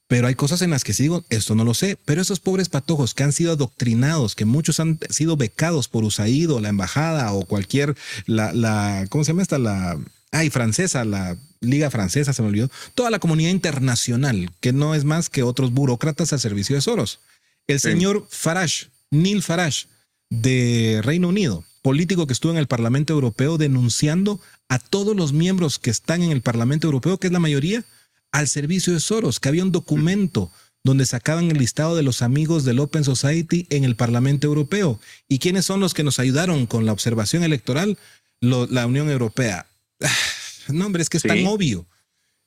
[0.06, 1.96] Pero hay cosas en las que sí digo, esto no lo sé.
[2.04, 6.50] Pero esos pobres patojos que han sido adoctrinados, que muchos han sido becados por USAID
[6.52, 9.58] o la embajada o cualquier, la ¿cómo se llama esta?
[9.58, 9.98] La,
[10.34, 12.70] ay, francesa, la Liga Francesa, se me olvidó.
[12.94, 17.20] Toda la comunidad internacional, que no es más que otros burócratas al servicio de Soros.
[17.66, 17.88] El Sí.
[17.90, 19.86] señor Farage, Neil Farage,
[20.30, 25.78] de Reino Unido, político que estuvo en el Parlamento Europeo denunciando a todos los miembros
[25.78, 27.84] que están en el Parlamento Europeo, que es la mayoría,
[28.32, 30.50] al servicio de Soros, que había un documento
[30.82, 34.98] donde sacaban el listado de los amigos del Open Society en el Parlamento Europeo.
[35.28, 37.96] ¿Y quiénes son los que nos ayudaron con la observación electoral?
[38.40, 39.66] Lo- la Unión Europea.
[40.68, 41.28] No, hombre, es que es Sí.
[41.28, 41.86] tan obvio.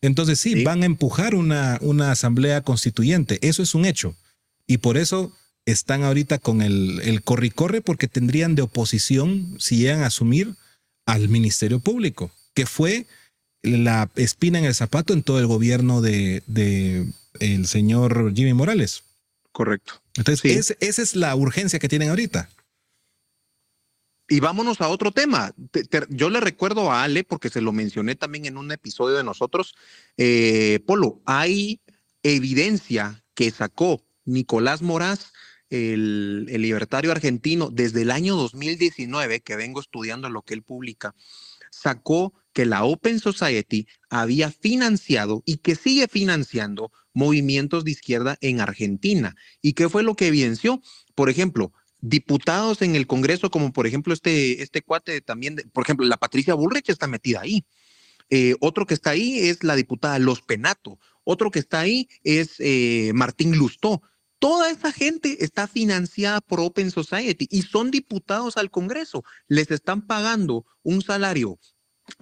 [0.02, 0.64] Entonces sí, Sí.
[0.64, 3.38] van a empujar una, una asamblea constituyente.
[3.48, 4.16] Eso es un hecho.
[4.66, 5.32] Y por eso
[5.66, 10.56] están ahorita con el, el corre-corre porque tendrían de oposición si llegan a asumir
[11.06, 13.06] al Ministerio Público, que fue
[13.64, 17.06] la espina en el zapato en todo el gobierno de, de
[17.40, 19.04] el señor Jimmy Morales.
[19.52, 20.02] Correcto.
[20.16, 20.76] Entonces, Sí.
[20.80, 22.50] esa es la urgencia que tienen ahorita.
[24.30, 25.54] Y vámonos a otro tema.
[25.72, 29.18] Te- te- yo le recuerdo a Ale, porque se lo mencioné también en un episodio
[29.18, 29.76] de nosotros,
[30.18, 31.82] eh, Polo, hay
[32.24, 35.32] evidencia que sacó Nicolás Moraz,
[35.70, 41.16] el, el libertario argentino, desde el año 2019, que vengo estudiando lo que él publica,
[41.72, 48.62] sacó que la Open Society había financiado y que sigue financiando movimientos de izquierda en
[48.62, 49.36] Argentina.
[49.62, 50.82] ¿Y qué fue lo que evidenció?
[51.16, 56.06] Por ejemplo, diputados en el Congreso, como por ejemplo este, este cuate también, por ejemplo,
[56.06, 57.66] la Patricia Bullrich está metida ahí.
[58.30, 61.00] Eh, otro que está ahí es la diputada Los Penato.
[61.24, 64.02] Otro que está ahí es eh, Martín Lustó.
[64.40, 69.24] Toda esa gente está financiada por Open Society y son diputados al Congreso.
[69.48, 71.58] Les están pagando un salario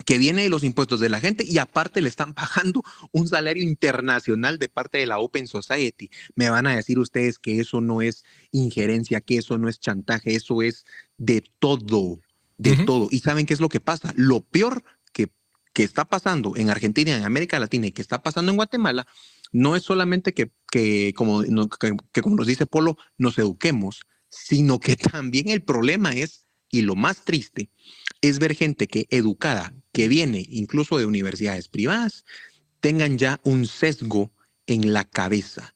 [0.05, 3.63] que viene de los impuestos de la gente y aparte le están pagando un salario
[3.63, 6.09] internacional de parte de la Open Society.
[6.35, 10.35] Me van a decir ustedes que eso no es injerencia, que eso no es chantaje,
[10.35, 10.85] eso es
[11.17, 12.19] de todo,
[12.57, 13.07] de todo.
[13.11, 14.13] ¿Y saben qué es lo que pasa?
[14.15, 15.29] Lo peor que,
[15.73, 19.05] que está pasando en Argentina, en América Latina y que está pasando en Guatemala,
[19.51, 24.01] no es solamente que, que, como, no- que- que como nos dice Polo, nos eduquemos,
[24.29, 26.44] sino que también el problema es,
[26.75, 27.69] y lo más triste,
[28.21, 32.25] es ver gente que educada, que viene incluso de universidades privadas,
[32.81, 34.31] tengan ya un sesgo
[34.67, 35.73] en la cabeza.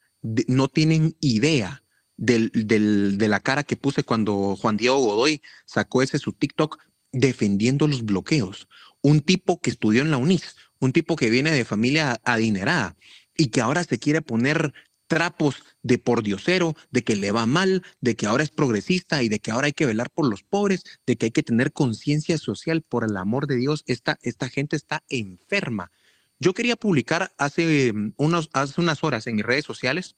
[0.48, 1.84] No tienen idea
[2.18, 6.78] del, del- de la cara que puse cuando Juan Diego Godoy sacó ese su TikTok
[7.12, 8.68] defendiendo los bloqueos.
[9.02, 12.98] Un tipo que estudió en la UNIS, un tipo que viene de familia adinerada
[13.38, 14.74] y que ahora se quiere poner
[15.10, 19.40] trapos de pordiosero, de que le va mal, de que ahora es progresista y de
[19.40, 22.84] que ahora hay que velar por los pobres, de que hay que tener conciencia social,
[22.84, 25.92] por el amor de Dios, esta, esta gente está enferma.
[26.40, 30.16] Yo quería publicar hace, mm, unos, hace unas horas en mis redes sociales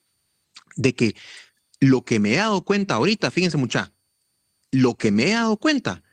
[0.75, 1.15] de que
[1.79, 3.93] lo que me he dado cuenta ahorita, fíjense mucha,
[4.71, 6.03] lo que me he dado cuenta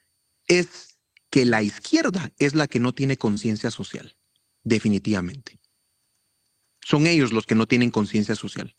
[0.46, 0.98] es
[1.30, 4.16] que la izquierda es la que no tiene conciencia social,
[4.62, 5.57] definitivamente.
[6.88, 8.74] Son ellos los que no tienen conciencia social.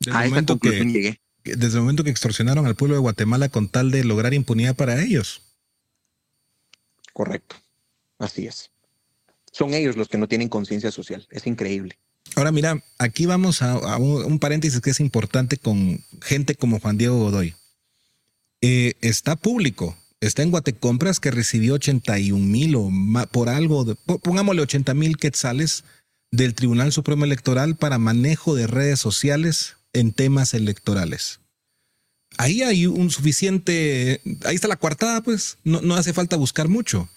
[0.00, 1.20] Desde A esa conclusión que, llegué.
[1.44, 5.00] desde el momento que extorsionaron al pueblo de Guatemala con tal de lograr impunidad para
[5.00, 5.42] ellos.
[7.12, 7.56] Correcto.
[8.18, 8.70] Así es.
[9.52, 11.26] Son ellos los que no tienen conciencia social.
[11.30, 11.98] Es increíble.
[12.34, 16.96] Ahora mira, aquí vamos a, a un, paréntesis que es importante con gente como Juan
[16.98, 17.54] Diego Godoy.
[18.62, 22.90] Eh, está público, está en Guatecompras que recibió 81 mil o
[23.30, 25.84] por algo, de- pongámosle 80 mil quetzales
[26.32, 31.40] del Tribunal Supremo Electoral para manejo de redes sociales en temas electorales.
[32.38, 37.08] ahí hay un suficiente, ahí está la coartada, pues no, no hace falta buscar mucho.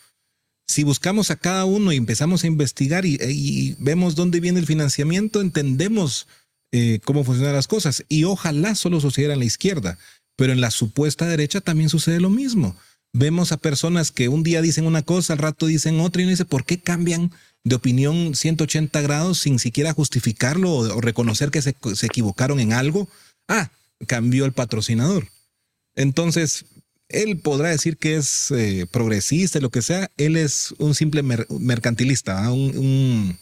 [0.68, 5.40] Si buscamos a cada uno y empezamos a investigar y, vemos dónde viene el financiamiento,
[5.40, 6.28] entendemos
[6.72, 8.04] eh, cómo funcionan las cosas.
[8.10, 9.98] Y ojalá solo sucediera en la izquierda,
[10.36, 12.76] pero en la supuesta derecha también sucede lo mismo.
[13.14, 16.32] Vemos a personas que un día dicen una cosa, al rato dicen otra y uno
[16.32, 17.32] dice, ¿por qué cambian
[17.66, 22.72] de opinión 180 grados sin siquiera justificarlo o, o reconocer que se, se equivocaron en
[22.72, 23.10] algo?
[23.50, 23.70] Ah,
[24.08, 25.28] cambió el patrocinador.
[25.96, 26.66] Entonces,
[27.10, 31.48] él podrá decir que es eh, progresista, lo que sea, él es un simple mer
[31.50, 32.52] mercantilista, ¿ah?
[32.52, 33.40] un, un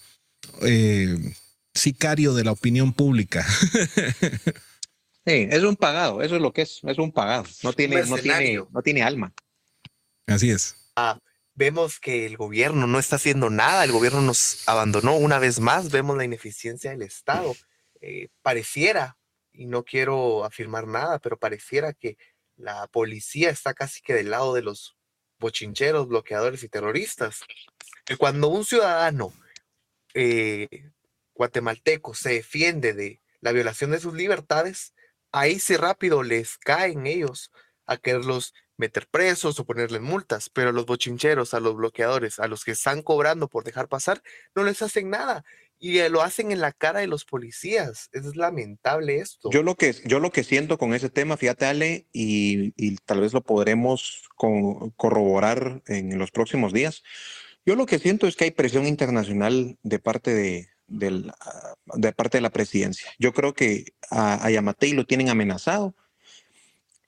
[0.61, 1.33] eh,
[1.73, 3.45] sicario de la opinión pública.
[5.25, 8.17] sí, es un pagado, eso es lo que es, es un pagado, no tiene, no
[8.17, 9.33] tiene, no tiene alma.
[10.27, 10.75] Así es.
[10.95, 11.19] Ah,
[11.55, 15.91] vemos que el gobierno no está haciendo nada, el gobierno nos abandonó una vez más,
[15.91, 17.55] vemos la ineficiencia del Estado.
[18.01, 19.17] Eh, pareciera,
[19.51, 22.17] y no quiero afirmar nada, pero pareciera que
[22.55, 24.97] la policía está casi que del lado de los
[25.39, 27.41] bochincheros, bloqueadores y terroristas.
[28.05, 29.33] Que cuando un ciudadano
[30.13, 30.91] eh,
[31.33, 34.93] guatemalteco se defiende de la violación de sus libertades,
[35.31, 37.51] ahí sí rápido les caen ellos
[37.85, 42.47] a quererlos meter presos o ponerle multas, pero a los bochincheros, a los bloqueadores, a
[42.47, 44.21] los que están cobrando por dejar pasar,
[44.55, 45.45] no les hacen nada
[45.79, 48.09] y lo hacen en la cara de los policías.
[48.11, 49.49] Es lamentable esto.
[49.51, 53.21] Yo lo que, yo lo que siento con ese tema, fíjate Ale, y, y tal
[53.21, 54.23] vez lo podremos
[54.95, 57.03] corroborar en los próximos días,
[57.65, 61.31] yo lo que siento es que hay presión internacional de parte de, del,
[61.95, 63.09] de parte de la presidencia.
[63.17, 65.95] Yo creo que a, a Yamatei lo tienen amenazado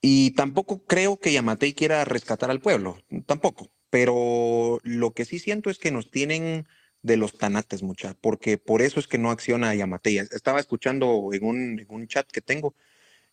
[0.00, 3.70] y tampoco creo que Yamatei quiera rescatar al pueblo, tampoco.
[3.90, 6.66] Pero lo que sí siento es que nos tienen
[7.02, 10.18] de los tanates, mucha, porque por eso es que no acciona Yamatei.
[10.18, 12.74] Estaba escuchando en un, en un chat que tengo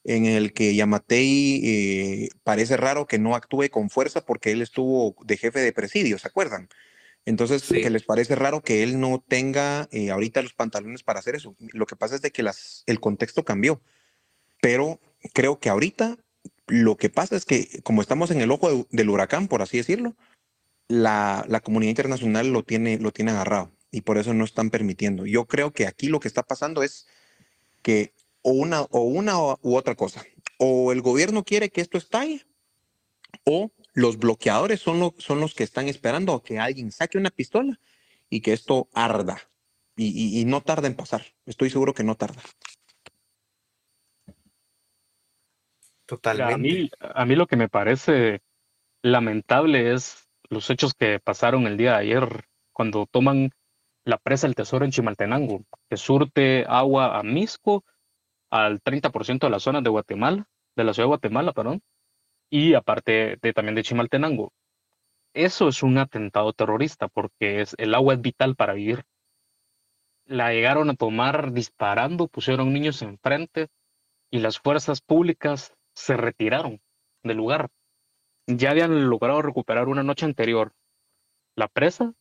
[0.04, 5.16] en el que Yamatei eh, parece raro que no actúe con fuerza porque él estuvo
[5.24, 6.70] de jefe de presidio, ¿se acuerdan?
[7.26, 7.82] Entonces, sí.
[7.82, 11.56] que les parece raro que él no tenga eh, ahorita los pantalones para hacer eso.
[11.72, 13.82] Lo que pasa es de que las, el contexto cambió,
[14.62, 15.00] pero
[15.34, 16.18] creo que ahorita
[16.68, 19.78] lo que pasa es que como estamos en el ojo de, del huracán, por así
[19.78, 20.16] decirlo,
[20.88, 25.26] la, la, comunidad internacional lo tiene, lo tiene agarrado y por eso no están permitiendo.
[25.26, 27.08] Yo creo que aquí lo que está pasando es
[27.82, 30.24] que o una, o una u otra cosa,
[30.58, 32.46] o el gobierno quiere que esto estalle,
[33.46, 37.80] o los bloqueadores son, lo, son los que están esperando que alguien saque una pistola
[38.30, 39.42] y que esto arda.
[39.96, 41.24] Y, y, y no tarda en pasar.
[41.46, 42.42] Estoy seguro que no tarda.
[46.54, 48.42] A mí, a mí lo que me parece
[49.02, 53.52] lamentable es los hechos que pasaron el día de ayer cuando toman
[54.06, 57.86] la presa del Tesoro en Chimaltenango, que surte agua a Misco,
[58.50, 60.46] al 30% de las zonas de Guatemala,
[60.76, 61.82] de la ciudad de Guatemala, perdón,
[62.50, 64.54] y aparte de, también de Chimaltenango.
[65.34, 69.04] Eso es un atentado terrorista porque es, el agua es vital para vivir.
[70.26, 73.70] La llegaron a tomar disparando, pusieron niños enfrente
[74.30, 76.82] y las fuerzas públicas se retiraron
[77.24, 77.70] del lugar.
[78.48, 80.74] Ya habían logrado recuperar una noche anterior
[81.56, 82.14] la presa,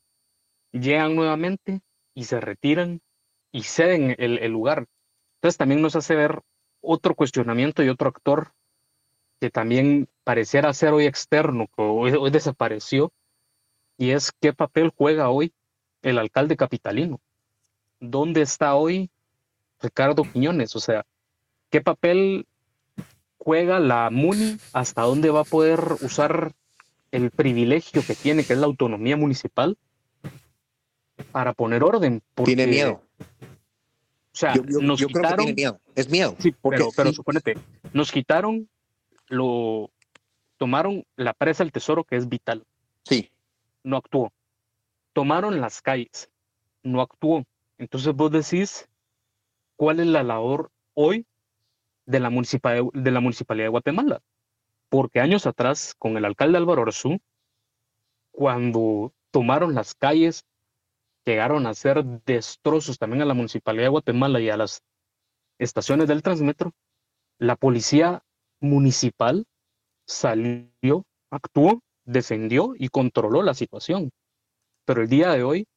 [0.72, 1.80] llegan nuevamente
[2.14, 3.00] y se retiran
[3.50, 4.86] y ceden el, el lugar.
[5.36, 6.42] Entonces también nos hace ver
[6.80, 8.52] otro cuestionamiento y otro actor
[9.40, 13.12] que también pareciera ser hoy externo, que hoy, hoy, desapareció,
[13.98, 15.52] y es qué papel juega hoy
[16.02, 17.20] el alcalde capitalino.
[17.98, 19.10] ¿Dónde está hoy
[19.80, 20.76] Ricardo Quiñones?
[20.76, 21.04] O sea,
[21.70, 22.46] ¿qué papel
[23.44, 24.58] juega la MUNI?
[24.72, 26.52] ¿Hasta dónde va a poder usar
[27.10, 29.76] el privilegio que tiene, que es la autonomía municipal,
[31.30, 32.22] para poner orden?
[32.34, 33.02] Porque, tiene miedo.
[33.20, 35.80] O sea, yo, yo, nos yo quitaron, creo que tiene miedo.
[35.94, 36.36] Es miedo.
[36.38, 37.54] Sí, porque pero, pero sí, suponete,
[37.92, 38.68] nos quitaron
[39.28, 39.90] lo
[40.58, 42.64] tomaron la presa del tesoro que es vital.
[43.04, 43.30] Sí.
[43.82, 44.32] No actuó.
[45.12, 46.30] Tomaron las calles.
[46.82, 47.44] No actuó.
[47.78, 48.88] Entonces vos decís
[49.76, 51.26] cuál es la labor hoy
[52.06, 54.20] de la, de la municipalidad de Guatemala.
[54.88, 57.18] Porque años atrás, con el alcalde Álvaro Arzú,
[58.30, 60.44] cuando tomaron las calles,
[61.24, 64.82] llegaron a hacer destrozos también a la municipalidad de Guatemala y a las
[65.58, 66.72] estaciones del Transmetro,
[67.38, 68.22] la policía
[68.60, 69.46] municipal
[70.06, 74.10] salió, actuó, defendió y controló la situación.
[74.84, 75.68] Pero el día de hoy,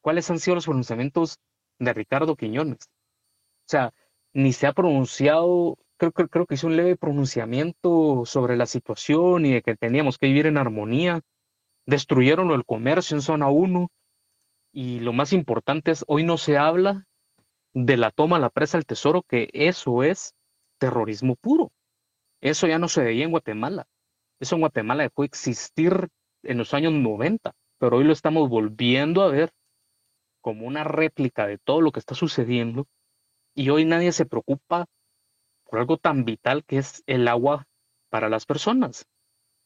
[0.00, 1.38] ¿cuáles han sido los pronunciamientos
[1.78, 2.78] de Ricardo Quiñones?
[2.84, 3.92] O sea,
[4.36, 9.54] ni se ha pronunciado, creo, creo, que hizo un leve pronunciamiento sobre la situación y
[9.54, 11.22] de que teníamos que vivir en armonía.
[11.86, 13.88] Destruyeron el comercio en zona 1
[14.72, 17.06] y lo más importante es, hoy no se habla
[17.72, 20.34] de la toma a la presa del tesoro, que eso es
[20.78, 21.72] terrorismo puro.
[22.42, 23.86] Eso ya no se veía en Guatemala.
[24.38, 26.08] Eso en Guatemala dejó de existir
[26.42, 29.50] en los años 90, pero hoy lo estamos volviendo a ver
[30.42, 32.86] como una réplica de todo lo que está sucediendo
[33.56, 34.86] y hoy nadie se preocupa
[35.64, 37.66] por algo tan vital que es el agua
[38.10, 39.06] para las personas.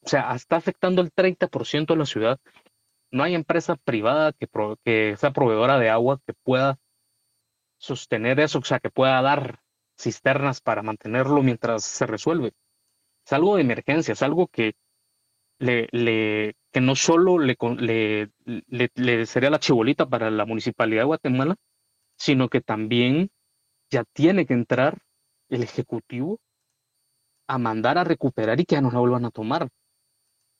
[0.03, 2.39] O sea, está afectando el 30% de la ciudad.
[3.11, 4.49] No hay empresa privada que,
[4.85, 6.79] que sea proveedora de agua que pueda
[7.79, 9.61] sostener eso, o sea, que pueda dar
[9.99, 12.53] cisternas para mantenerlo mientras se resuelve.
[13.27, 14.75] Es algo de emergencia, es algo que,
[15.59, 17.57] le, que no solo le,
[18.47, 21.57] le, le, sería la chibolita para la municipalidad de Guatemala,
[22.17, 23.31] sino que también
[23.91, 24.99] ya tiene que entrar
[25.49, 26.39] el Ejecutivo
[27.47, 29.69] a mandar a recuperar y que ya no la vuelvan a tomar.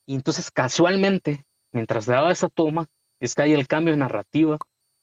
[0.05, 2.87] Y entonces casualmente, mientras daba esa toma,
[3.19, 4.57] está ahí el cambio de narrativa,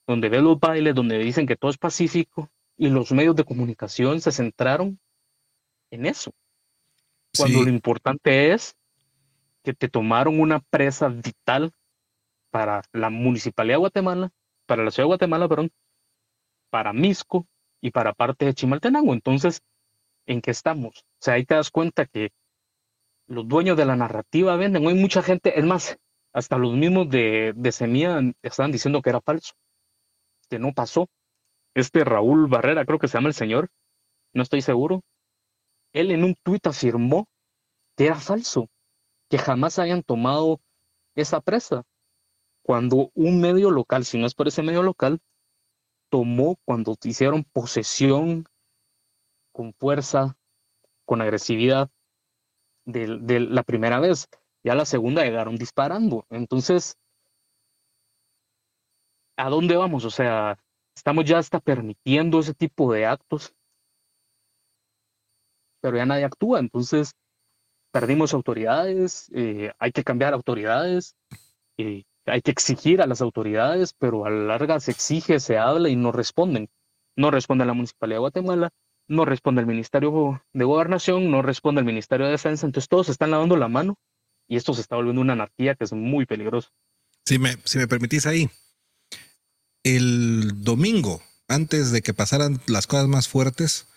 [0.07, 4.21] donde ve los bailes, donde dicen que todo es pacífico, y los medios de comunicación
[4.21, 5.01] se centraron
[5.91, 6.33] en eso.
[7.37, 8.77] Cuando lo importante es
[9.63, 11.73] que te tomaron una presa vital
[12.51, 14.31] para la municipalidad de Guatemala,
[14.67, 15.71] para la ciudad de Guatemala, perdón,
[16.71, 17.47] para Misco
[17.81, 19.13] y para parte de Chimaltenango.
[19.13, 19.61] Entonces,
[20.27, 20.99] ¿en qué estamos?
[20.99, 22.31] O sea, ahí te das cuenta que
[23.27, 24.87] los dueños de la narrativa venden.
[24.87, 25.99] Hoy mucha gente, es más,
[26.33, 29.55] hasta los mismos de, de Semilla estaban diciendo que era falso,
[30.49, 31.09] que no pasó.
[31.75, 33.69] Este Raúl Barrera, creo que se llama el señor,
[34.33, 35.03] no estoy seguro.
[35.93, 37.27] Él en un tuit afirmó
[37.97, 38.69] que era falso,
[39.29, 40.61] que jamás habían tomado
[41.15, 41.85] esa presa.
[42.63, 45.21] Cuando un medio local, si no es por ese medio local,
[46.11, 48.45] tomó cuando hicieron posesión
[49.53, 50.37] con fuerza,
[51.05, 51.91] con agresividad
[52.85, 54.29] de, la primera vez.
[54.65, 56.27] Ya la segunda llegaron disparando.
[56.31, 56.97] Entonces,
[59.37, 60.05] ¿a dónde vamos?
[60.05, 60.59] O sea,
[60.97, 63.55] estamos ya hasta permitiendo ese tipo de actos,
[65.81, 66.61] pero ya nadie actúa.
[66.61, 67.13] Entonces,
[67.93, 71.15] perdimos autoridades, eh, hay que cambiar autoridades,
[71.79, 75.89] eh, hay que exigir a las autoridades, pero a la larga se exige, se habla
[75.89, 76.69] y no responden.
[77.17, 78.71] No responde la Municipalidad de Guatemala,
[79.09, 83.31] no responde el Ministerio de Gobernación, no responde el Ministerio de Defensa, entonces todos están
[83.31, 83.97] lavando la mano
[84.47, 86.69] y esto se está volviendo una anarquía que es muy peligrosa.
[87.25, 88.49] Si me, si me permitís ahí,
[89.83, 93.89] el domingo, antes de que pasaran las cosas más fuertes,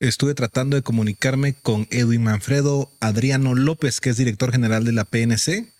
[0.00, 5.04] estuve tratando de comunicarme con Edwin Manfredo Adriano López, que es director general de la
[5.04, 5.71] PNC.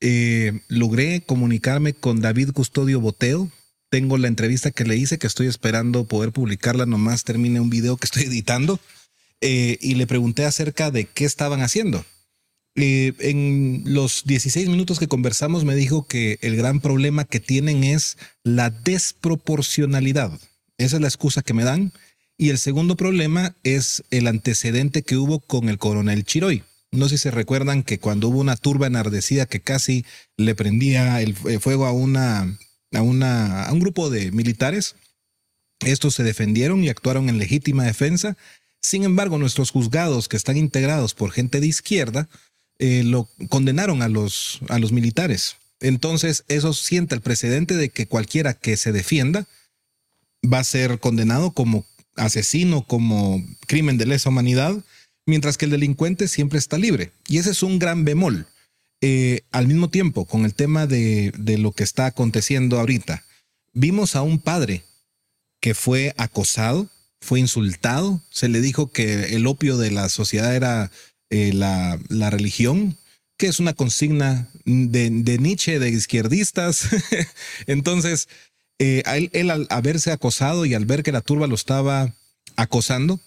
[0.00, 3.50] Eh, logré comunicarme con David Custodio Boteo,
[3.90, 7.96] tengo la entrevista que le hice, que estoy esperando poder publicarla, nomás termine un video
[7.96, 8.80] que estoy editando,
[9.40, 12.04] eh, y le pregunté acerca de qué estaban haciendo.
[12.76, 17.82] Eh, en los 16 minutos que conversamos me dijo que el gran problema que tienen
[17.82, 20.38] es la desproporcionalidad.
[20.78, 21.92] Esa es la excusa que me dan.
[22.38, 26.62] Y el segundo problema es el antecedente que hubo con el coronel Chiroy.
[26.92, 30.04] No sé si se recuerdan que cuando hubo una turba enardecida que casi
[30.36, 32.58] le prendía el fuego a, una,
[32.92, 33.02] a
[33.72, 34.96] un grupo de militares.
[35.80, 38.36] Estos se defendieron y actuaron en legítima defensa.
[38.82, 42.28] Sin embargo, nuestros juzgados, que están integrados por gente de izquierda,
[42.78, 45.56] eh, lo condenaron a los, a los militares.
[45.80, 49.46] Entonces, eso sienta el precedente de que cualquiera que se defienda
[50.50, 51.86] va a ser condenado como
[52.16, 54.74] asesino, como crimen de lesa humanidad,
[55.30, 57.12] mientras que el delincuente siempre está libre.
[57.28, 58.46] Y ese es un gran bemol.
[59.00, 63.24] Eh, al mismo tiempo, con el tema de, de lo que está aconteciendo ahorita,
[63.72, 64.82] vimos a un padre
[65.60, 70.90] que fue acosado, fue insultado, se le dijo que el opio de la sociedad era
[71.30, 72.98] eh, la, la, religión,
[73.38, 76.88] que es una consigna de, de Nietzsche, de izquierdistas.
[77.66, 78.28] Entonces,
[78.78, 82.14] eh, él, él, al haberse acosado y al ver que la turba lo estaba
[82.56, 83.20] acosando,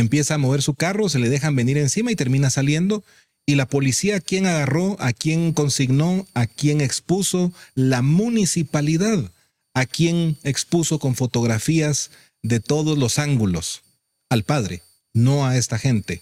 [0.00, 3.04] empieza a mover su carro, se le dejan venir encima y termina saliendo
[3.48, 4.98] y la policía, ¿a quién agarró?
[5.00, 6.26] ¿A quién consignó?
[6.34, 7.50] ¿A quién expuso?
[7.74, 9.32] La municipalidad.
[9.72, 12.10] ¿A quién expuso con fotografías
[12.42, 13.84] de todos los ángulos?
[14.28, 14.82] Al padre,
[15.14, 16.20] no a esta gente.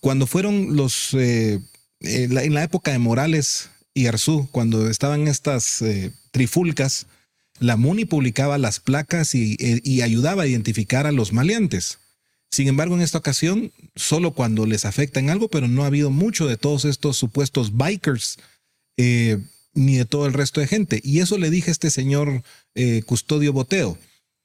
[0.00, 1.60] Cuando fueron los, eh,
[2.00, 7.06] eh, en la época de Morales y Arzú, cuando estaban estas eh, trifulcas,
[7.58, 12.00] la MUNI publicaba las placas y, y ayudaba a identificar a los maleantes.
[12.50, 16.10] Sin embargo, en esta ocasión, solo cuando les afecta en algo, pero no ha habido
[16.10, 18.38] mucho de todos estos supuestos bikers,
[18.96, 19.38] eh,
[19.74, 21.00] ni de todo el resto de gente.
[21.04, 22.42] Y eso le dije a este señor
[22.74, 23.98] eh, Custodio Boteo.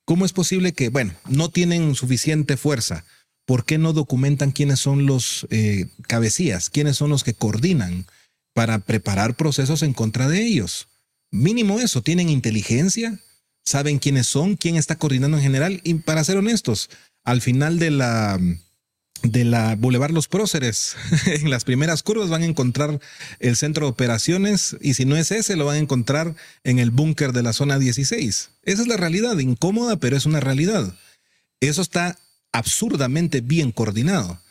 [0.06, 3.06] ¿Cómo es posible que, bueno, no tienen suficiente fuerza?
[3.46, 8.06] ¿Por qué no documentan quiénes son los eh, cabecillas, quiénes son los que coordinan
[8.54, 10.88] para preparar procesos en contra de ellos?
[11.32, 13.20] Mínimo eso, tienen inteligencia,
[13.64, 15.82] saben quiénes son, quién está coordinando en general.
[15.84, 16.90] Y para ser honestos,
[17.24, 18.40] al final de la,
[19.24, 20.96] de la Boulevard Los Próceres.
[21.26, 23.00] en las primeras curvas van a encontrar
[23.40, 26.92] el centro de operaciones y si no es ese, lo van a encontrar en el
[26.92, 28.50] búnker de la zona 16.
[28.64, 30.96] Esa es la realidad, incómoda, pero es una realidad.
[31.60, 32.18] Eso está
[32.52, 34.42] absurdamente bien coordinado.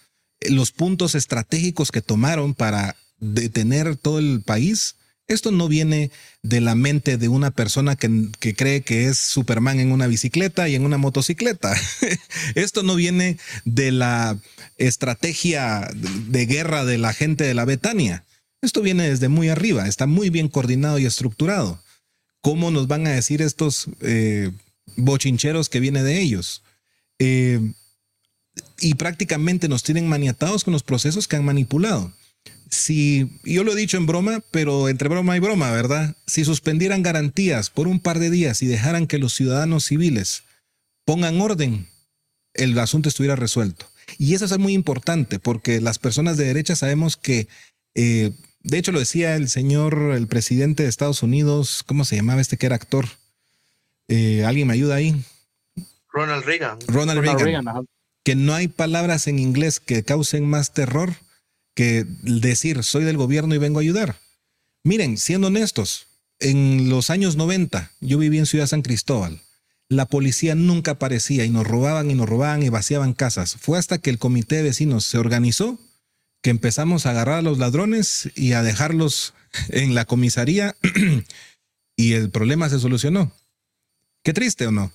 [0.48, 4.96] Los puntos estratégicos que tomaron para detener todo el país
[5.30, 6.10] esto no viene
[6.42, 10.74] de la mente de una persona que, cree que es Superman en una bicicleta y
[10.74, 11.74] en una motocicleta.
[12.56, 14.38] Esto no viene de la
[14.76, 18.24] estrategia de guerra de la gente de la Betania.
[18.60, 21.80] Esto viene desde muy arriba, está muy bien coordinado y estructurado.
[22.42, 24.50] ¿Cómo nos van a decir estos eh,
[24.96, 26.62] bochincheros que viene de ellos?
[27.18, 27.60] Eh,
[28.80, 32.12] y prácticamente nos tienen maniatados con los procesos que han manipulado
[32.70, 36.16] si, yo lo he dicho en broma, pero entre broma y broma, ¿verdad?
[36.26, 40.44] Si suspendieran garantías por un par de días y dejaran que los ciudadanos civiles
[41.04, 41.88] pongan orden,
[42.54, 43.86] el asunto estuviera resuelto.
[44.18, 47.48] Y eso es muy importante porque las personas de derecha sabemos que,
[47.94, 52.40] eh, de hecho lo decía el señor, el presidente de Estados Unidos, ¿cómo se llamaba
[52.40, 53.06] este que era actor?
[54.08, 55.20] Eh, ¿Alguien me ayuda ahí?
[56.12, 56.78] Ronald Reagan.
[56.86, 57.86] Ronald, Reagan.
[58.24, 61.14] que no hay palabras en inglés que causen más terror
[61.74, 64.20] que decir soy del gobierno y vengo a ayudar.
[64.84, 66.06] Miren, siendo honestos,
[66.38, 69.40] en los años 90 yo viví en Ciudad San Cristóbal.
[69.88, 73.56] La policía nunca aparecía y nos robaban y nos robaban y vaciaban casas.
[73.60, 75.78] Fue hasta que el comité de vecinos se organizó
[76.42, 79.34] que empezamos a agarrar a los ladrones y a dejarlos
[79.68, 80.76] en la comisaría
[81.96, 83.32] y el problema se solucionó.
[84.22, 84.92] Qué triste o no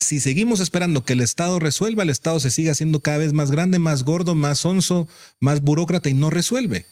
[0.00, 3.50] si seguimos esperando que el Estado resuelva, el Estado se sigue haciendo cada vez más
[3.50, 5.06] grande, más gordo, más onzo,
[5.40, 6.86] más burócrata y no resuelve.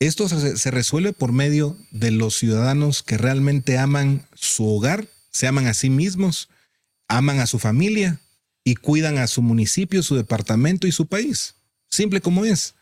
[0.00, 5.66] Esto se, resuelve por medio de los ciudadanos que realmente aman su hogar, se aman
[5.66, 6.48] a sí mismos,
[7.08, 8.20] aman a su familia
[8.64, 11.56] y cuidan a su municipio, su departamento y su país.
[11.90, 12.74] Simple como es.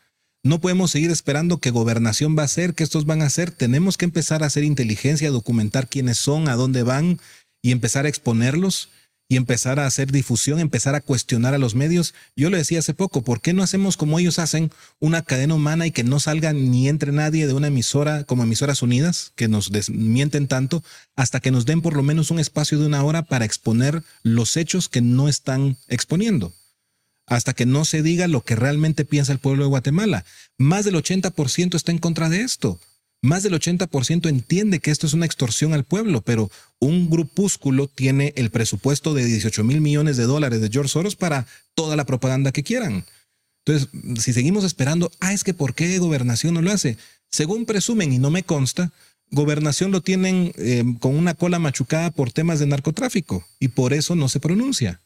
[0.42, 3.50] No podemos seguir esperando que gobernación va a hacer, que estos van a hacer.
[3.50, 7.18] Tenemos que empezar a hacer inteligencia, documentar quiénes son, a dónde van
[7.62, 8.90] y empezar a exponerlos
[9.28, 12.14] y empezar a hacer difusión, empezar a cuestionar a los medios.
[12.36, 14.70] Yo le decía hace poco, ¿por qué no hacemos como ellos hacen
[15.00, 18.82] una cadena humana y que no salga ni entre nadie de una emisora como emisoras
[18.82, 20.84] unidas, que nos desmienten tanto,
[21.16, 24.56] hasta que nos den por lo menos un espacio de una hora para exponer los
[24.56, 26.52] hechos que no están exponiendo?
[27.26, 30.24] Hasta que no se diga lo que realmente piensa el pueblo de Guatemala.
[30.58, 32.78] Más del 80% está en contra de esto.
[33.22, 38.32] Más del 80% entiende que esto es una extorsión al pueblo, pero un grupúsculo tiene
[38.36, 42.52] el presupuesto de 18 mil millones de dólares de George Soros para toda la propaganda
[42.52, 43.04] que quieran.
[43.64, 43.88] Entonces,
[44.22, 46.98] si seguimos esperando, ah, es que ¿por qué gobernación no lo hace?
[47.30, 48.92] Según presumen, y no me consta,
[49.30, 54.14] gobernación lo tienen eh, con una cola machucada por temas de narcotráfico y por eso
[54.14, 55.00] no se pronuncia.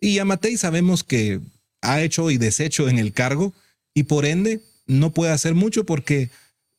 [0.00, 1.40] Y a Matei sabemos que
[1.80, 3.54] ha hecho y deshecho en el cargo
[3.94, 6.30] y por ende no puede hacer mucho porque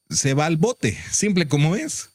[0.10, 2.10] se va al bote, simple como es.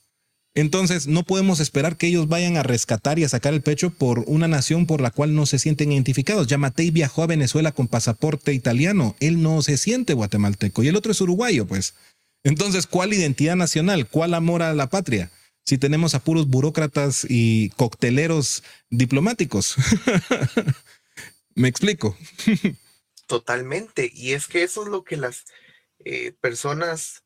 [0.55, 4.25] Entonces, no podemos esperar que ellos vayan a rescatar y a sacar el pecho por
[4.27, 6.49] una nación por la cual no se sienten identificados.
[6.49, 9.15] Yamatei viajó a Venezuela con pasaporte italiano.
[9.21, 11.95] Él no se siente guatemalteco y el otro es uruguayo, pues.
[12.43, 14.09] Entonces, ¿cuál identidad nacional?
[14.09, 15.31] ¿Cuál amor a la patria?
[15.65, 19.77] Si tenemos a puros burócratas y cocteleros diplomáticos.
[21.55, 22.17] Me explico.
[23.29, 24.11] Totalmente.
[24.13, 25.45] Y es que eso es lo que las
[26.05, 27.23] eh, personas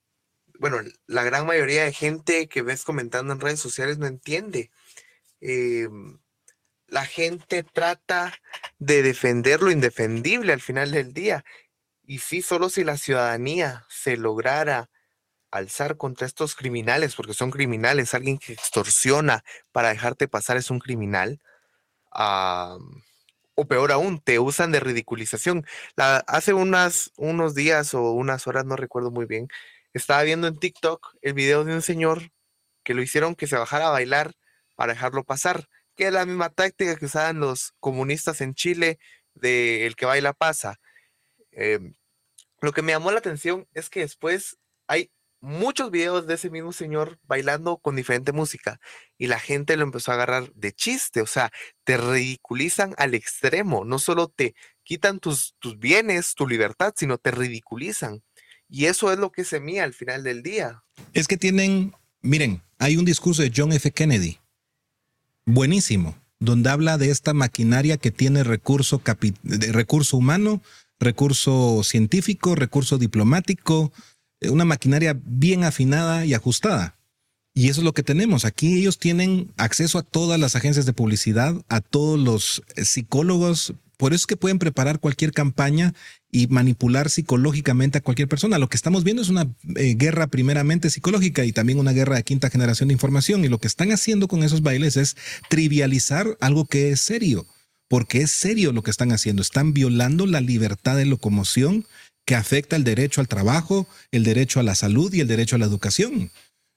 [0.58, 4.70] bueno, la gran mayoría de gente que ves comentando en redes sociales no entiende.
[5.40, 6.18] Em,
[6.86, 8.34] la gente trata
[8.78, 11.44] de defender lo indefendible al final del día.
[12.06, 14.90] Y sí, solo si la ciudadanía se lograra
[15.50, 20.80] alzar contra estos criminales, porque son criminales, alguien que extorsiona para dejarte pasar es un
[20.80, 21.40] criminal,
[23.56, 25.64] o peor aún, te usan de ridiculización.
[25.96, 29.48] Hace unos días o unas horas, no recuerdo muy bien,
[29.94, 32.30] estaba viendo en TikTok el video de un señor
[32.82, 34.32] que lo hicieron que se bajara a bailar
[34.74, 38.98] para dejarlo pasar, que es la misma táctica que usaban los comunistas en Chile
[39.34, 40.80] de el que baila pasa.
[41.52, 41.94] Em,
[42.60, 46.72] lo que me llamó la atención es que después hay muchos videos de ese mismo
[46.72, 48.80] señor bailando con diferente música
[49.18, 51.50] y la gente lo empezó a agarrar de chiste, o sea,
[51.84, 57.30] te ridiculizan al extremo, no solo te quitan tus, tus bienes, tu libertad, sino te
[57.30, 58.22] ridiculizan.
[58.74, 60.82] Y eso es lo que se mía al final del día.
[61.12, 63.92] Es que tienen, miren, hay un discurso de John F.
[63.92, 64.38] Kennedy,
[65.46, 69.00] buenísimo, donde habla de esta maquinaria que tiene recurso,
[69.44, 70.60] recurso humano,
[70.98, 73.92] recurso científico, recurso diplomático,
[74.40, 76.96] eh, una maquinaria bien afinada y ajustada.
[77.54, 78.44] Y eso es lo que tenemos.
[78.44, 83.72] Aquí ellos tienen acceso a todas las agencias de publicidad, a todos los eh, psicólogos,
[83.96, 85.94] por eso es que pueden preparar cualquier campaña
[86.34, 88.58] y manipular psicológicamente a cualquier persona.
[88.58, 92.24] Lo que estamos viendo es una eh, guerra primeramente psicológica y también una guerra de
[92.24, 93.44] quinta generación de información.
[93.44, 95.16] Y lo que están haciendo con esos bailes es
[95.48, 97.46] trivializar algo que es serio,
[97.86, 99.42] porque es serio lo que están haciendo.
[99.42, 101.86] Están violando la libertad de locomoción
[102.24, 105.60] que afecta el derecho al trabajo, el derecho a la salud y el derecho a
[105.60, 106.32] la educación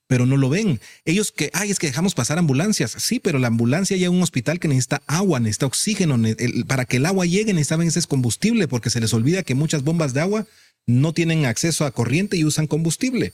[0.08, 0.80] pero no lo ven.
[1.06, 2.96] Ellos que, ay, es que dejamos pasar ambulancias.
[2.98, 6.18] Sí, pero la ambulancia llega a un hospital que necesita agua, necesita oxígeno.
[6.66, 10.14] para que el agua llegue necesitan ese combustible porque se les olvida que muchas bombas
[10.14, 10.48] de agua
[10.86, 13.34] no tienen acceso a corriente y usan combustible,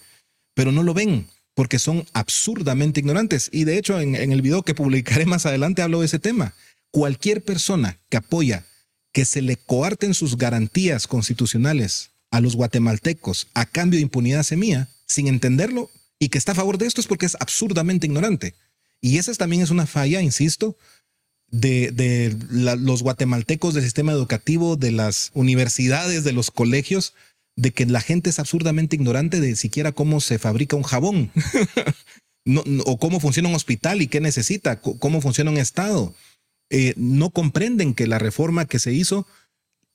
[0.56, 3.50] pero no lo ven porque son absurdamente ignorantes.
[3.52, 6.56] Y de hecho, en, en el video que publicaré más adelante hablo de ese tema.
[6.92, 8.66] Cualquier persona que apoya
[9.14, 14.90] que se le coarten sus garantías constitucionales a los guatemaltecos a cambio de impunidad semilla,
[15.06, 15.92] sin entenderlo,
[16.24, 18.56] y que está a favor de esto es porque es absurdamente ignorante.
[19.02, 20.78] Y esa también es una falla, insisto,
[21.52, 22.34] de,
[22.80, 27.14] los guatemaltecos del sistema educativo, de las universidades, de los colegios,
[27.58, 31.30] de que la gente es absurdamente ignorante de siquiera cómo se fabrica un jabón,
[32.86, 36.16] o cómo funciona un hospital y qué necesita, cómo funciona un Estado.
[36.70, 39.28] Eh, no comprenden que la reforma que se hizo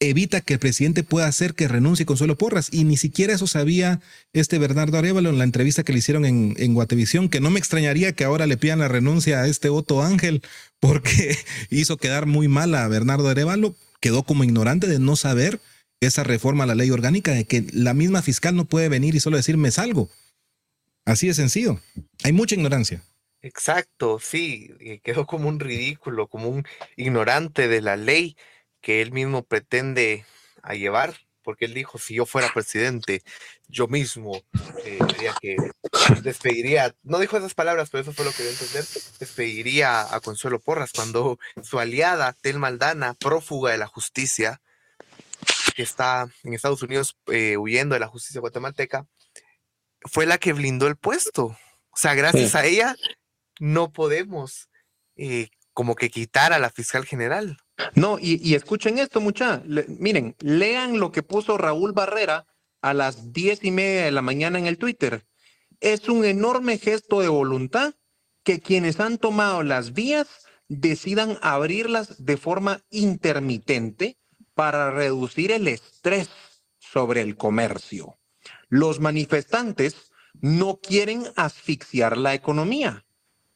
[0.00, 2.68] evita que el presidente pueda hacer que renuncie Consuelo Porras.
[2.72, 4.00] Y ni siquiera eso sabía
[4.32, 7.58] este Bernardo Arevalo en la entrevista que le hicieron en, en Guatevisión, que no me
[7.58, 10.42] extrañaría que ahora le pidan la renuncia a este Otto Ángel,
[10.80, 11.36] porque
[11.70, 15.60] hizo quedar muy mal a Bernardo Arevalo, quedó como ignorante de no saber
[16.00, 19.20] esa reforma a la ley orgánica, de que la misma fiscal no puede venir y
[19.20, 20.08] solo decir me salgo.
[21.04, 21.80] Así de sencillo.
[22.22, 23.02] Hay mucha ignorancia.
[23.40, 24.70] Exacto, sí,
[25.02, 26.64] quedó como un ridículo, como un
[26.96, 28.36] ignorante de la ley
[28.80, 30.24] que él mismo pretende
[30.62, 33.22] a llevar, porque él dijo, si yo fuera presidente,
[33.68, 34.42] yo mismo
[34.84, 34.98] eh,
[35.40, 35.56] que
[36.22, 38.84] despediría, no dijo esas palabras, pero eso fue lo que dio a entender,
[39.18, 44.60] despediría a Consuelo Porras cuando su aliada, Tel Maldana, prófuga de la justicia,
[45.74, 49.06] que está en Estados Unidos eh, huyendo de la justicia guatemalteca,
[50.02, 51.56] fue la que blindó el puesto.
[51.90, 52.96] O sea, gracias a ella
[53.60, 54.68] no podemos
[55.16, 57.58] eh, como que quitar a la fiscal general.
[57.94, 59.62] No, y, escuchen esto, mucha.
[59.88, 62.46] miren, lean lo que puso Raúl Barrera
[62.82, 65.26] a las diez y media de la mañana en el Twitter.
[65.80, 67.94] Es un enorme gesto de voluntad
[68.42, 70.26] que quienes han tomado las vías
[70.68, 74.18] decidan abrirlas de forma intermitente
[74.54, 76.28] para reducir el estrés
[76.78, 78.18] sobre el comercio.
[78.68, 80.10] Los manifestantes
[80.40, 83.06] no quieren asfixiar la economía,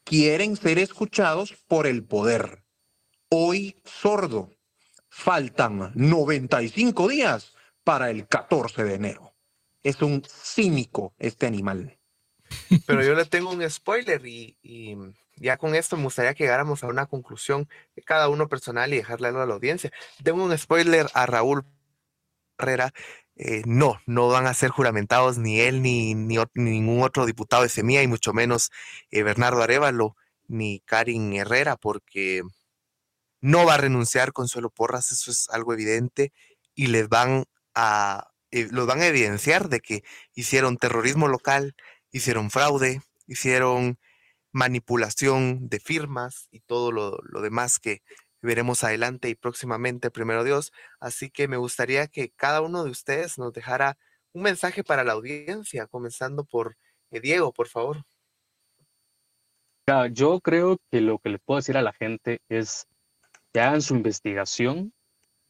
[0.03, 2.62] quieren ser escuchados por el poder
[3.33, 4.51] hoy sordo.
[5.09, 7.53] Faltan 95 días
[7.83, 9.33] para el 14 de enero.
[9.81, 11.97] Es un cínico este animal.
[12.85, 14.55] Pero yo le tengo un spoiler y,
[15.35, 17.67] ya con esto me gustaría que llegáramos a una conclusión
[18.05, 19.91] cada uno personal y dejarle a la audiencia.
[20.23, 21.65] Tengo un spoiler a Raúl
[22.59, 22.93] Herrera.
[23.35, 27.69] Eh, no, no van a ser juramentados ni él ni, ni, ningún otro diputado de
[27.69, 28.69] Semilla y mucho menos
[29.09, 30.15] eh, Bernardo Arevalo
[30.47, 32.43] ni Karin Herrera porque
[33.43, 36.31] no va a renunciar Consuelo Porras, eso es algo evidente,
[36.75, 37.43] y les van
[37.75, 41.75] a, eh, los van a evidenciar de que hicieron terrorismo local,
[42.09, 43.99] hicieron fraude, hicieron
[44.53, 48.01] manipulación de firmas y todo lo, lo demás que
[48.41, 50.71] veremos adelante y próximamente, primero Dios.
[51.01, 53.97] Así que me gustaría que cada uno de ustedes nos dejara
[54.31, 56.77] un mensaje para la audiencia, comenzando por
[57.11, 58.05] eh, Diego, por favor.
[60.13, 62.87] Yo creo que lo que le puedo decir a la gente es
[63.53, 64.93] que hagan su investigación,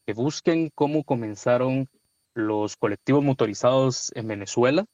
[0.06, 1.88] que busquen cómo comenzaron
[2.34, 4.84] los colectivos motorizados en Venezuela,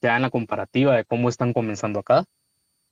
[0.00, 2.24] que hagan la comparativa de cómo están comenzando acá,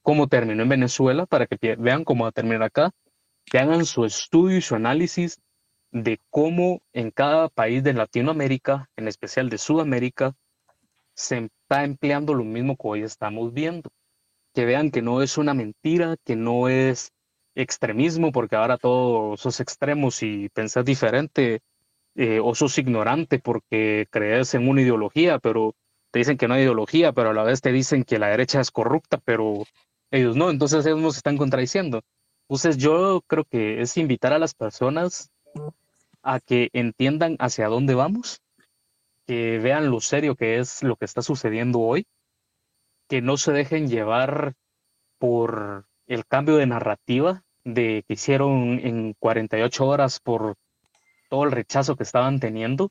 [0.02, 2.92] cómo terminó en Venezuela, para que vean cómo va a terminar acá,
[3.44, 5.40] que hagan su estudio y su análisis
[5.90, 10.34] de cómo en cada país de Latinoamérica, en especial de Sudamérica,
[11.14, 13.90] se está empleando lo mismo que hoy estamos viendo.
[14.54, 17.12] Que vean que no es una mentira, que no es
[17.54, 21.60] extremismo, porque ahora todos sos extremos y pensás diferente,
[22.14, 25.74] eh, o sos ignorante porque crees en una ideología, pero
[26.10, 28.60] te dicen que no hay ideología, pero a la vez te dicen que la derecha
[28.60, 29.64] es corrupta, pero
[30.10, 32.02] ellos no, entonces ellos nos están contradiciendo.
[32.48, 35.30] Entonces yo creo que es invitar a las personas
[36.22, 38.42] a que entiendan hacia dónde vamos,
[39.26, 42.06] que vean lo serio que es lo que está sucediendo hoy,
[43.08, 44.52] que no se dejen llevar
[45.18, 50.56] por el cambio de narrativa de que hicieron en 48 horas por
[51.28, 52.90] todo el rechazo que estaban teniendo,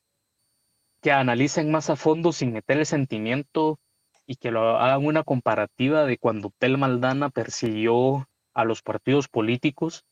[1.02, 3.80] que analicen más a fondo sin meter el sentimiento
[4.26, 10.06] y que lo hagan una comparativa de cuando Tel Maldana persiguió a los partidos políticos,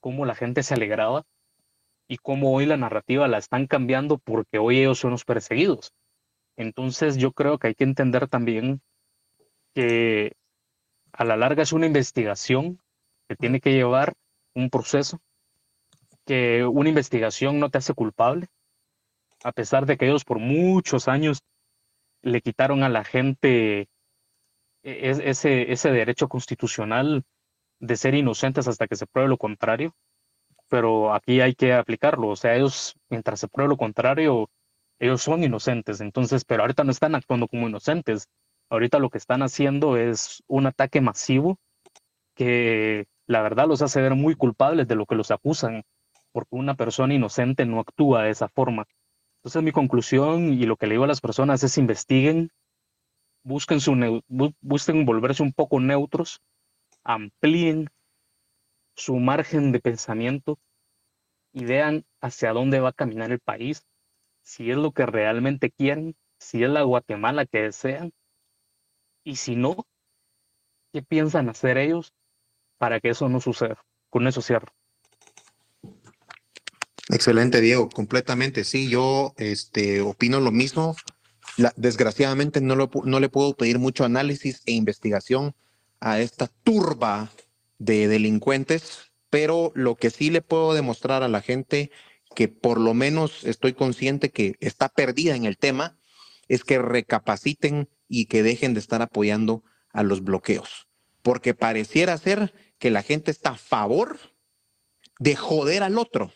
[0.00, 1.24] cómo la gente se alegraba
[2.08, 5.92] y cómo hoy la narrativa la están cambiando porque hoy ellos son los perseguidos.
[6.56, 8.82] Entonces yo creo que hay que entender también
[9.74, 10.34] que
[11.12, 12.80] a la larga es una investigación
[13.28, 14.14] que tiene que llevar
[14.54, 15.18] un proceso,
[16.26, 18.48] que una investigación no te hace culpable,
[19.44, 21.40] a pesar de que ellos por muchos años
[22.22, 23.88] le quitaron a la gente
[24.82, 27.24] e-, ese, ese derecho constitucional
[27.80, 29.94] de ser inocentes hasta que se pruebe lo contrario.
[30.68, 32.28] Pero aquí hay que aplicarlo.
[32.28, 34.48] O sea, ellos, mientras se pruebe lo contrario,
[34.98, 36.00] ellos son inocentes.
[36.00, 38.28] Entonces, pero ahorita no están actuando como inocentes.
[38.72, 41.58] Ahorita lo que están haciendo es un ataque masivo
[42.34, 45.82] que la verdad los hace ver muy culpables de lo que los acusan,
[46.32, 48.86] porque una persona inocente no actúa de esa forma.
[49.36, 52.48] Entonces mi conclusión y lo que le digo a las personas es investiguen,
[53.42, 54.22] busquen, su
[54.62, 56.40] busquen volverse un poco neutros,
[57.04, 57.90] amplíen
[58.96, 60.58] su margen de pensamiento
[61.52, 63.84] y vean hacia dónde va a caminar el país,
[64.40, 68.12] si es lo que realmente quieren, si es la Guatemala que desean,
[69.24, 69.86] y si no,
[70.92, 72.12] ¿qué piensan hacer ellos
[72.78, 73.84] para que eso no suceda?
[74.10, 74.72] Con eso cierro.
[77.08, 78.64] Excelente, Diego, completamente.
[78.64, 80.96] Sí, yo este, opino lo mismo.
[81.76, 85.54] desgraciadamente no, no le puedo pedir mucho análisis e investigación
[86.00, 87.30] a esta turba
[87.78, 91.90] de delincuentes, pero lo que sí le puedo demostrar a la gente
[92.34, 95.98] que por lo menos estoy consciente que está perdida en el tema,
[96.48, 100.86] es que recapaciten y que dejen de estar apoyando a los bloqueos,
[101.22, 104.18] porque pareciera ser que la gente está a favor
[105.18, 106.32] de joder al otro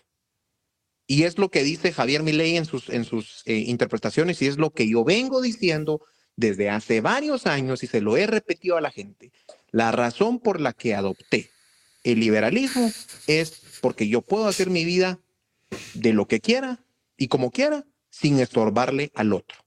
[1.06, 4.56] y es lo que dice Javier Milei en sus, en sus eh, interpretaciones y es
[4.56, 6.00] lo que yo vengo diciendo
[6.34, 9.32] desde hace varios años y se lo he repetido a la gente.
[9.70, 11.50] La razón por la que adopté
[12.02, 12.90] el liberalismo
[13.26, 15.20] es porque yo puedo hacer mi vida
[15.92, 16.84] de lo que quiera
[17.16, 19.58] y como quiera sin estorbarle al otro.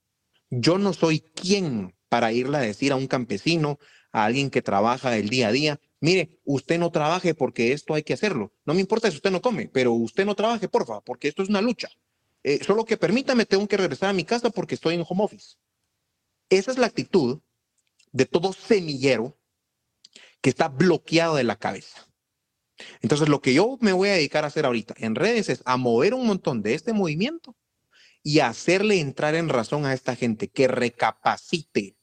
[0.50, 3.78] Yo no soy quien para irle a decir a un campesino,
[4.12, 8.02] a alguien que trabaja el día a día, mire, usted no trabaje porque esto hay
[8.02, 8.52] que hacerlo.
[8.66, 11.48] No me importa si usted no come, pero usted no trabaje, porfa, porque esto es
[11.48, 11.88] una lucha.
[12.42, 15.56] Eh, solo que permítame, tengo que regresar a mi casa porque estoy en home office.
[16.50, 17.40] Esa es la actitud
[18.12, 19.38] de todo semillero
[20.40, 22.06] que está bloqueado de la cabeza.
[23.02, 25.76] Entonces, lo que yo me voy a dedicar a hacer ahorita en redes es a
[25.76, 27.56] mover un montón de este movimiento
[28.22, 31.96] y hacerle entrar en razón a esta gente que recapacite.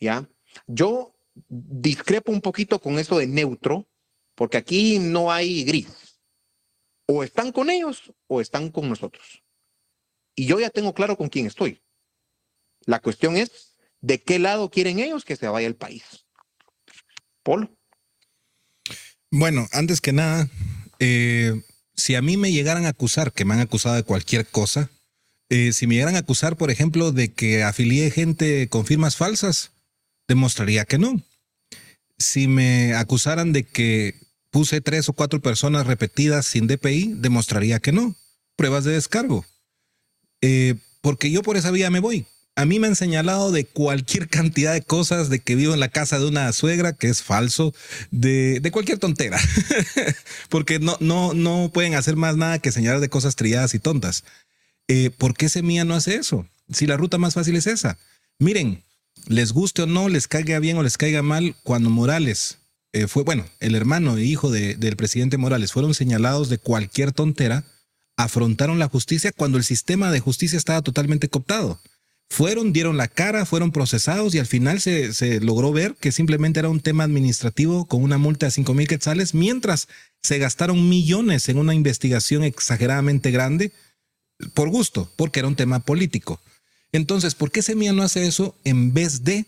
[0.00, 0.28] ¿Ya?
[0.66, 1.14] Yo
[1.48, 3.88] discrepo un poquito con eso de neutro,
[4.34, 6.20] porque aquí no hay gris.
[7.06, 9.42] O están con ellos o están con nosotros.
[10.34, 11.82] Y yo ya tengo claro con quién estoy.
[12.84, 16.26] La cuestión es de qué lado quieren ellos que se vaya el país.
[17.42, 17.76] Paul.
[19.30, 20.48] Bueno, antes que nada,
[21.00, 21.54] eh,
[21.94, 24.90] si a mí me llegaran a acusar, que me han acusado de cualquier cosa,
[25.48, 29.72] eh, si me llegaran a acusar, por ejemplo, de que afilié gente con firmas falsas,
[30.28, 31.22] demostraría que no
[32.18, 34.14] si me acusaran de que
[34.50, 38.16] puse tres o cuatro personas repetidas sin DPI, demostraría que no.
[38.56, 39.44] Pruebas de descargo.
[40.40, 42.26] Eh, porque yo por esa vía me voy.
[42.56, 45.90] A mí me han señalado de cualquier cantidad de cosas, de que vivo en la
[45.90, 47.72] casa de una suegra, que es falso,
[48.10, 49.38] de, cualquier tontera.
[50.48, 54.24] porque no, no, no pueden hacer más nada que señalar de cosas trilladas y tontas.
[54.88, 56.48] Eh, ¿Por qué Semilla no hace eso?
[56.72, 57.96] Si la ruta más fácil es esa.
[58.38, 58.82] Miren,
[59.26, 62.58] les guste o no, les caiga bien o les caiga mal, cuando Morales
[62.92, 67.64] eh, fue, bueno, el hermano e hijo del presidente Morales fueron señalados de cualquier tontera,
[68.16, 71.80] afrontaron la justicia cuando el sistema de justicia estaba totalmente cooptado.
[72.30, 76.60] Fueron, dieron la cara, fueron procesados y al final se, se logró ver que simplemente
[76.60, 79.88] era un tema administrativo con una multa de 5 mil quetzales, mientras
[80.22, 83.72] se gastaron millones en una investigación exageradamente grande
[84.54, 86.40] por gusto, porque era un tema político.
[86.92, 89.46] Entonces, ¿por qué Semilla no hace eso en vez de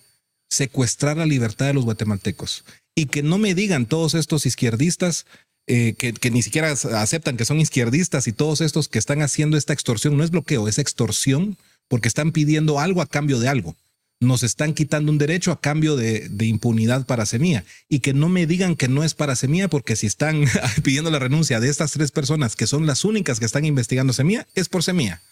[0.51, 2.65] secuestrar la libertad de los guatemaltecos?
[2.95, 5.27] Y que no me digan todos estos izquierdistas
[5.67, 9.73] eh, que, ni siquiera aceptan que son izquierdistas y todos estos que están haciendo esta
[9.73, 13.77] extorsión, no es bloqueo, es extorsión, porque están pidiendo algo a cambio de algo.
[14.21, 17.65] Nos están quitando un derecho a cambio de, de impunidad para Semilla.
[17.89, 20.45] Y que no me digan que no es para Semilla, porque si están
[20.83, 24.49] pidiendo la renuncia de estas tres personas, que son las únicas que están investigando Semilla,
[24.57, 25.23] es por Semilla.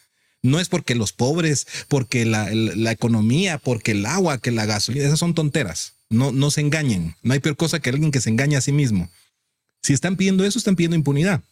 [0.42, 2.50] No es porque los pobres, porque la,
[2.92, 5.94] economía, porque el agua, que la gasolina, esas son tonteras.
[6.10, 7.16] No, no se engañen.
[7.22, 9.10] No hay peor cosa que alguien que se engaña a sí mismo.
[9.82, 11.42] Si están pidiendo eso, están pidiendo impunidad.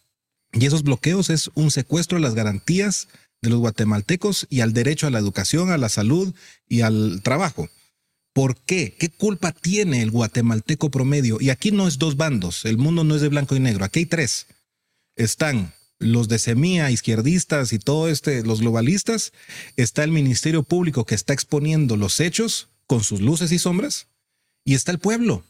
[0.53, 3.07] Y esos bloqueos es un secuestro de las garantías
[3.41, 6.33] de los guatemaltecos y al derecho a la educación, a la salud
[6.67, 7.69] y al trabajo.
[8.33, 8.95] ¿Por qué?
[8.97, 11.37] ¿Qué culpa tiene el guatemalteco promedio?
[11.39, 13.99] Y aquí no es dos bandos, el mundo no es de blanco y negro, aquí
[13.99, 14.47] hay tres.
[15.15, 19.31] Están los de Semía, izquierdistas y todo este, los globalistas,
[19.77, 24.07] está el Ministerio Público que está exponiendo los hechos con sus luces y sombras,
[24.63, 25.43] y está el pueblo.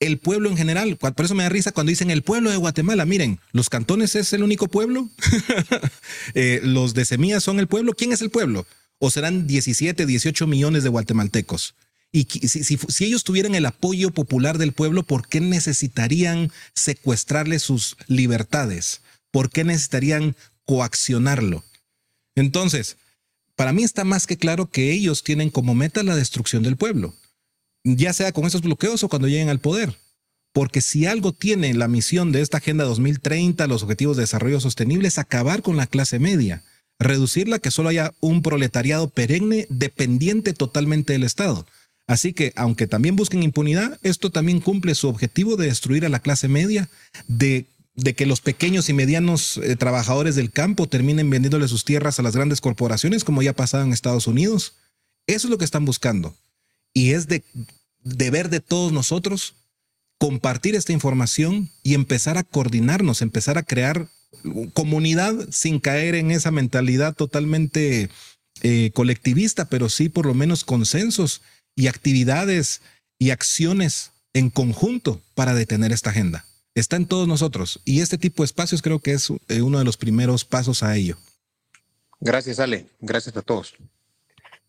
[0.00, 3.04] El pueblo en general, por eso me da risa cuando dicen el pueblo de Guatemala.
[3.04, 5.10] Miren, los cantones es el único pueblo,
[6.34, 7.94] Eh, los de Semía son el pueblo.
[7.94, 8.66] ¿Quién es el pueblo?
[8.98, 11.74] O serán 17, 18 millones de guatemaltecos.
[12.12, 17.96] Y si- si ellos tuvieran el apoyo popular del pueblo, ¿por qué necesitarían secuestrarle sus
[18.06, 19.00] libertades?
[19.30, 21.64] ¿Por qué necesitarían coaccionarlo?
[22.34, 22.96] Entonces,
[23.56, 27.14] para mí está más que claro que ellos tienen como meta la destrucción del pueblo,
[27.84, 29.96] ya sea con esos bloqueos o cuando lleguen al poder.
[30.52, 35.08] Porque si algo tiene la misión de esta Agenda 2030, los Objetivos de Desarrollo Sostenible,
[35.08, 36.62] es acabar con la clase media,
[36.98, 41.66] reducirla que solo haya un proletariado perenne dependiente totalmente del Estado.
[42.06, 46.20] Así que, aunque también busquen impunidad, esto también cumple su objetivo de destruir a la
[46.20, 46.88] clase media,
[47.26, 47.66] de,
[47.98, 52.22] de que los pequeños y medianos eh, trabajadores del campo terminen vendiéndole sus tierras a
[52.22, 54.74] las grandes corporaciones, como ya ha pasado en Estados Unidos.
[55.26, 56.36] Eso es lo que están buscando.
[56.94, 57.42] Y es de
[58.04, 59.56] deber de todos nosotros
[60.18, 64.08] compartir esta información y empezar a coordinarnos, empezar a crear
[64.74, 68.10] comunidad sin caer en esa mentalidad totalmente
[68.62, 71.42] eh, colectivista, pero sí por lo menos consensos
[71.74, 72.80] y actividades
[73.18, 76.44] y acciones en conjunto para detener esta agenda.
[76.78, 79.84] Está en todos nosotros y este tipo de espacios creo que es eh, uno de
[79.84, 81.16] los primeros pasos a ello.
[82.20, 82.86] Gracias, Ale.
[83.00, 83.74] Gracias a todos.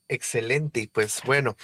[0.07, 0.79] Excelente.
[0.79, 1.55] Y pues bueno,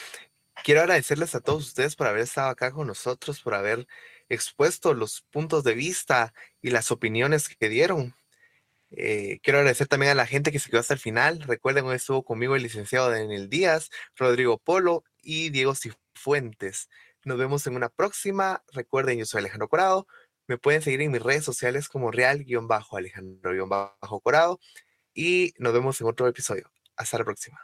[0.63, 3.87] quiero agradecerles a todos ustedes por haber estado acá con nosotros, por haber
[4.29, 6.31] expuesto los puntos de vista
[6.61, 8.13] y las opiniones que dieron.
[8.91, 11.41] Eh, quiero agradecer también a la gente que se quedó hasta el final.
[11.41, 16.87] Recuerden, hoy estuvo conmigo el licenciado Daniel Díaz, Rodrigo Polo y Diego Cifuentes.
[17.23, 18.63] Nos vemos en una próxima.
[18.71, 20.05] Recuerden, yo soy Alejandro Corado.
[20.47, 24.59] Me pueden seguir en mis redes sociales como real-alejandro-corado.
[25.13, 26.71] Y nos vemos en otro episodio.
[26.95, 27.59] Hasta la próxima.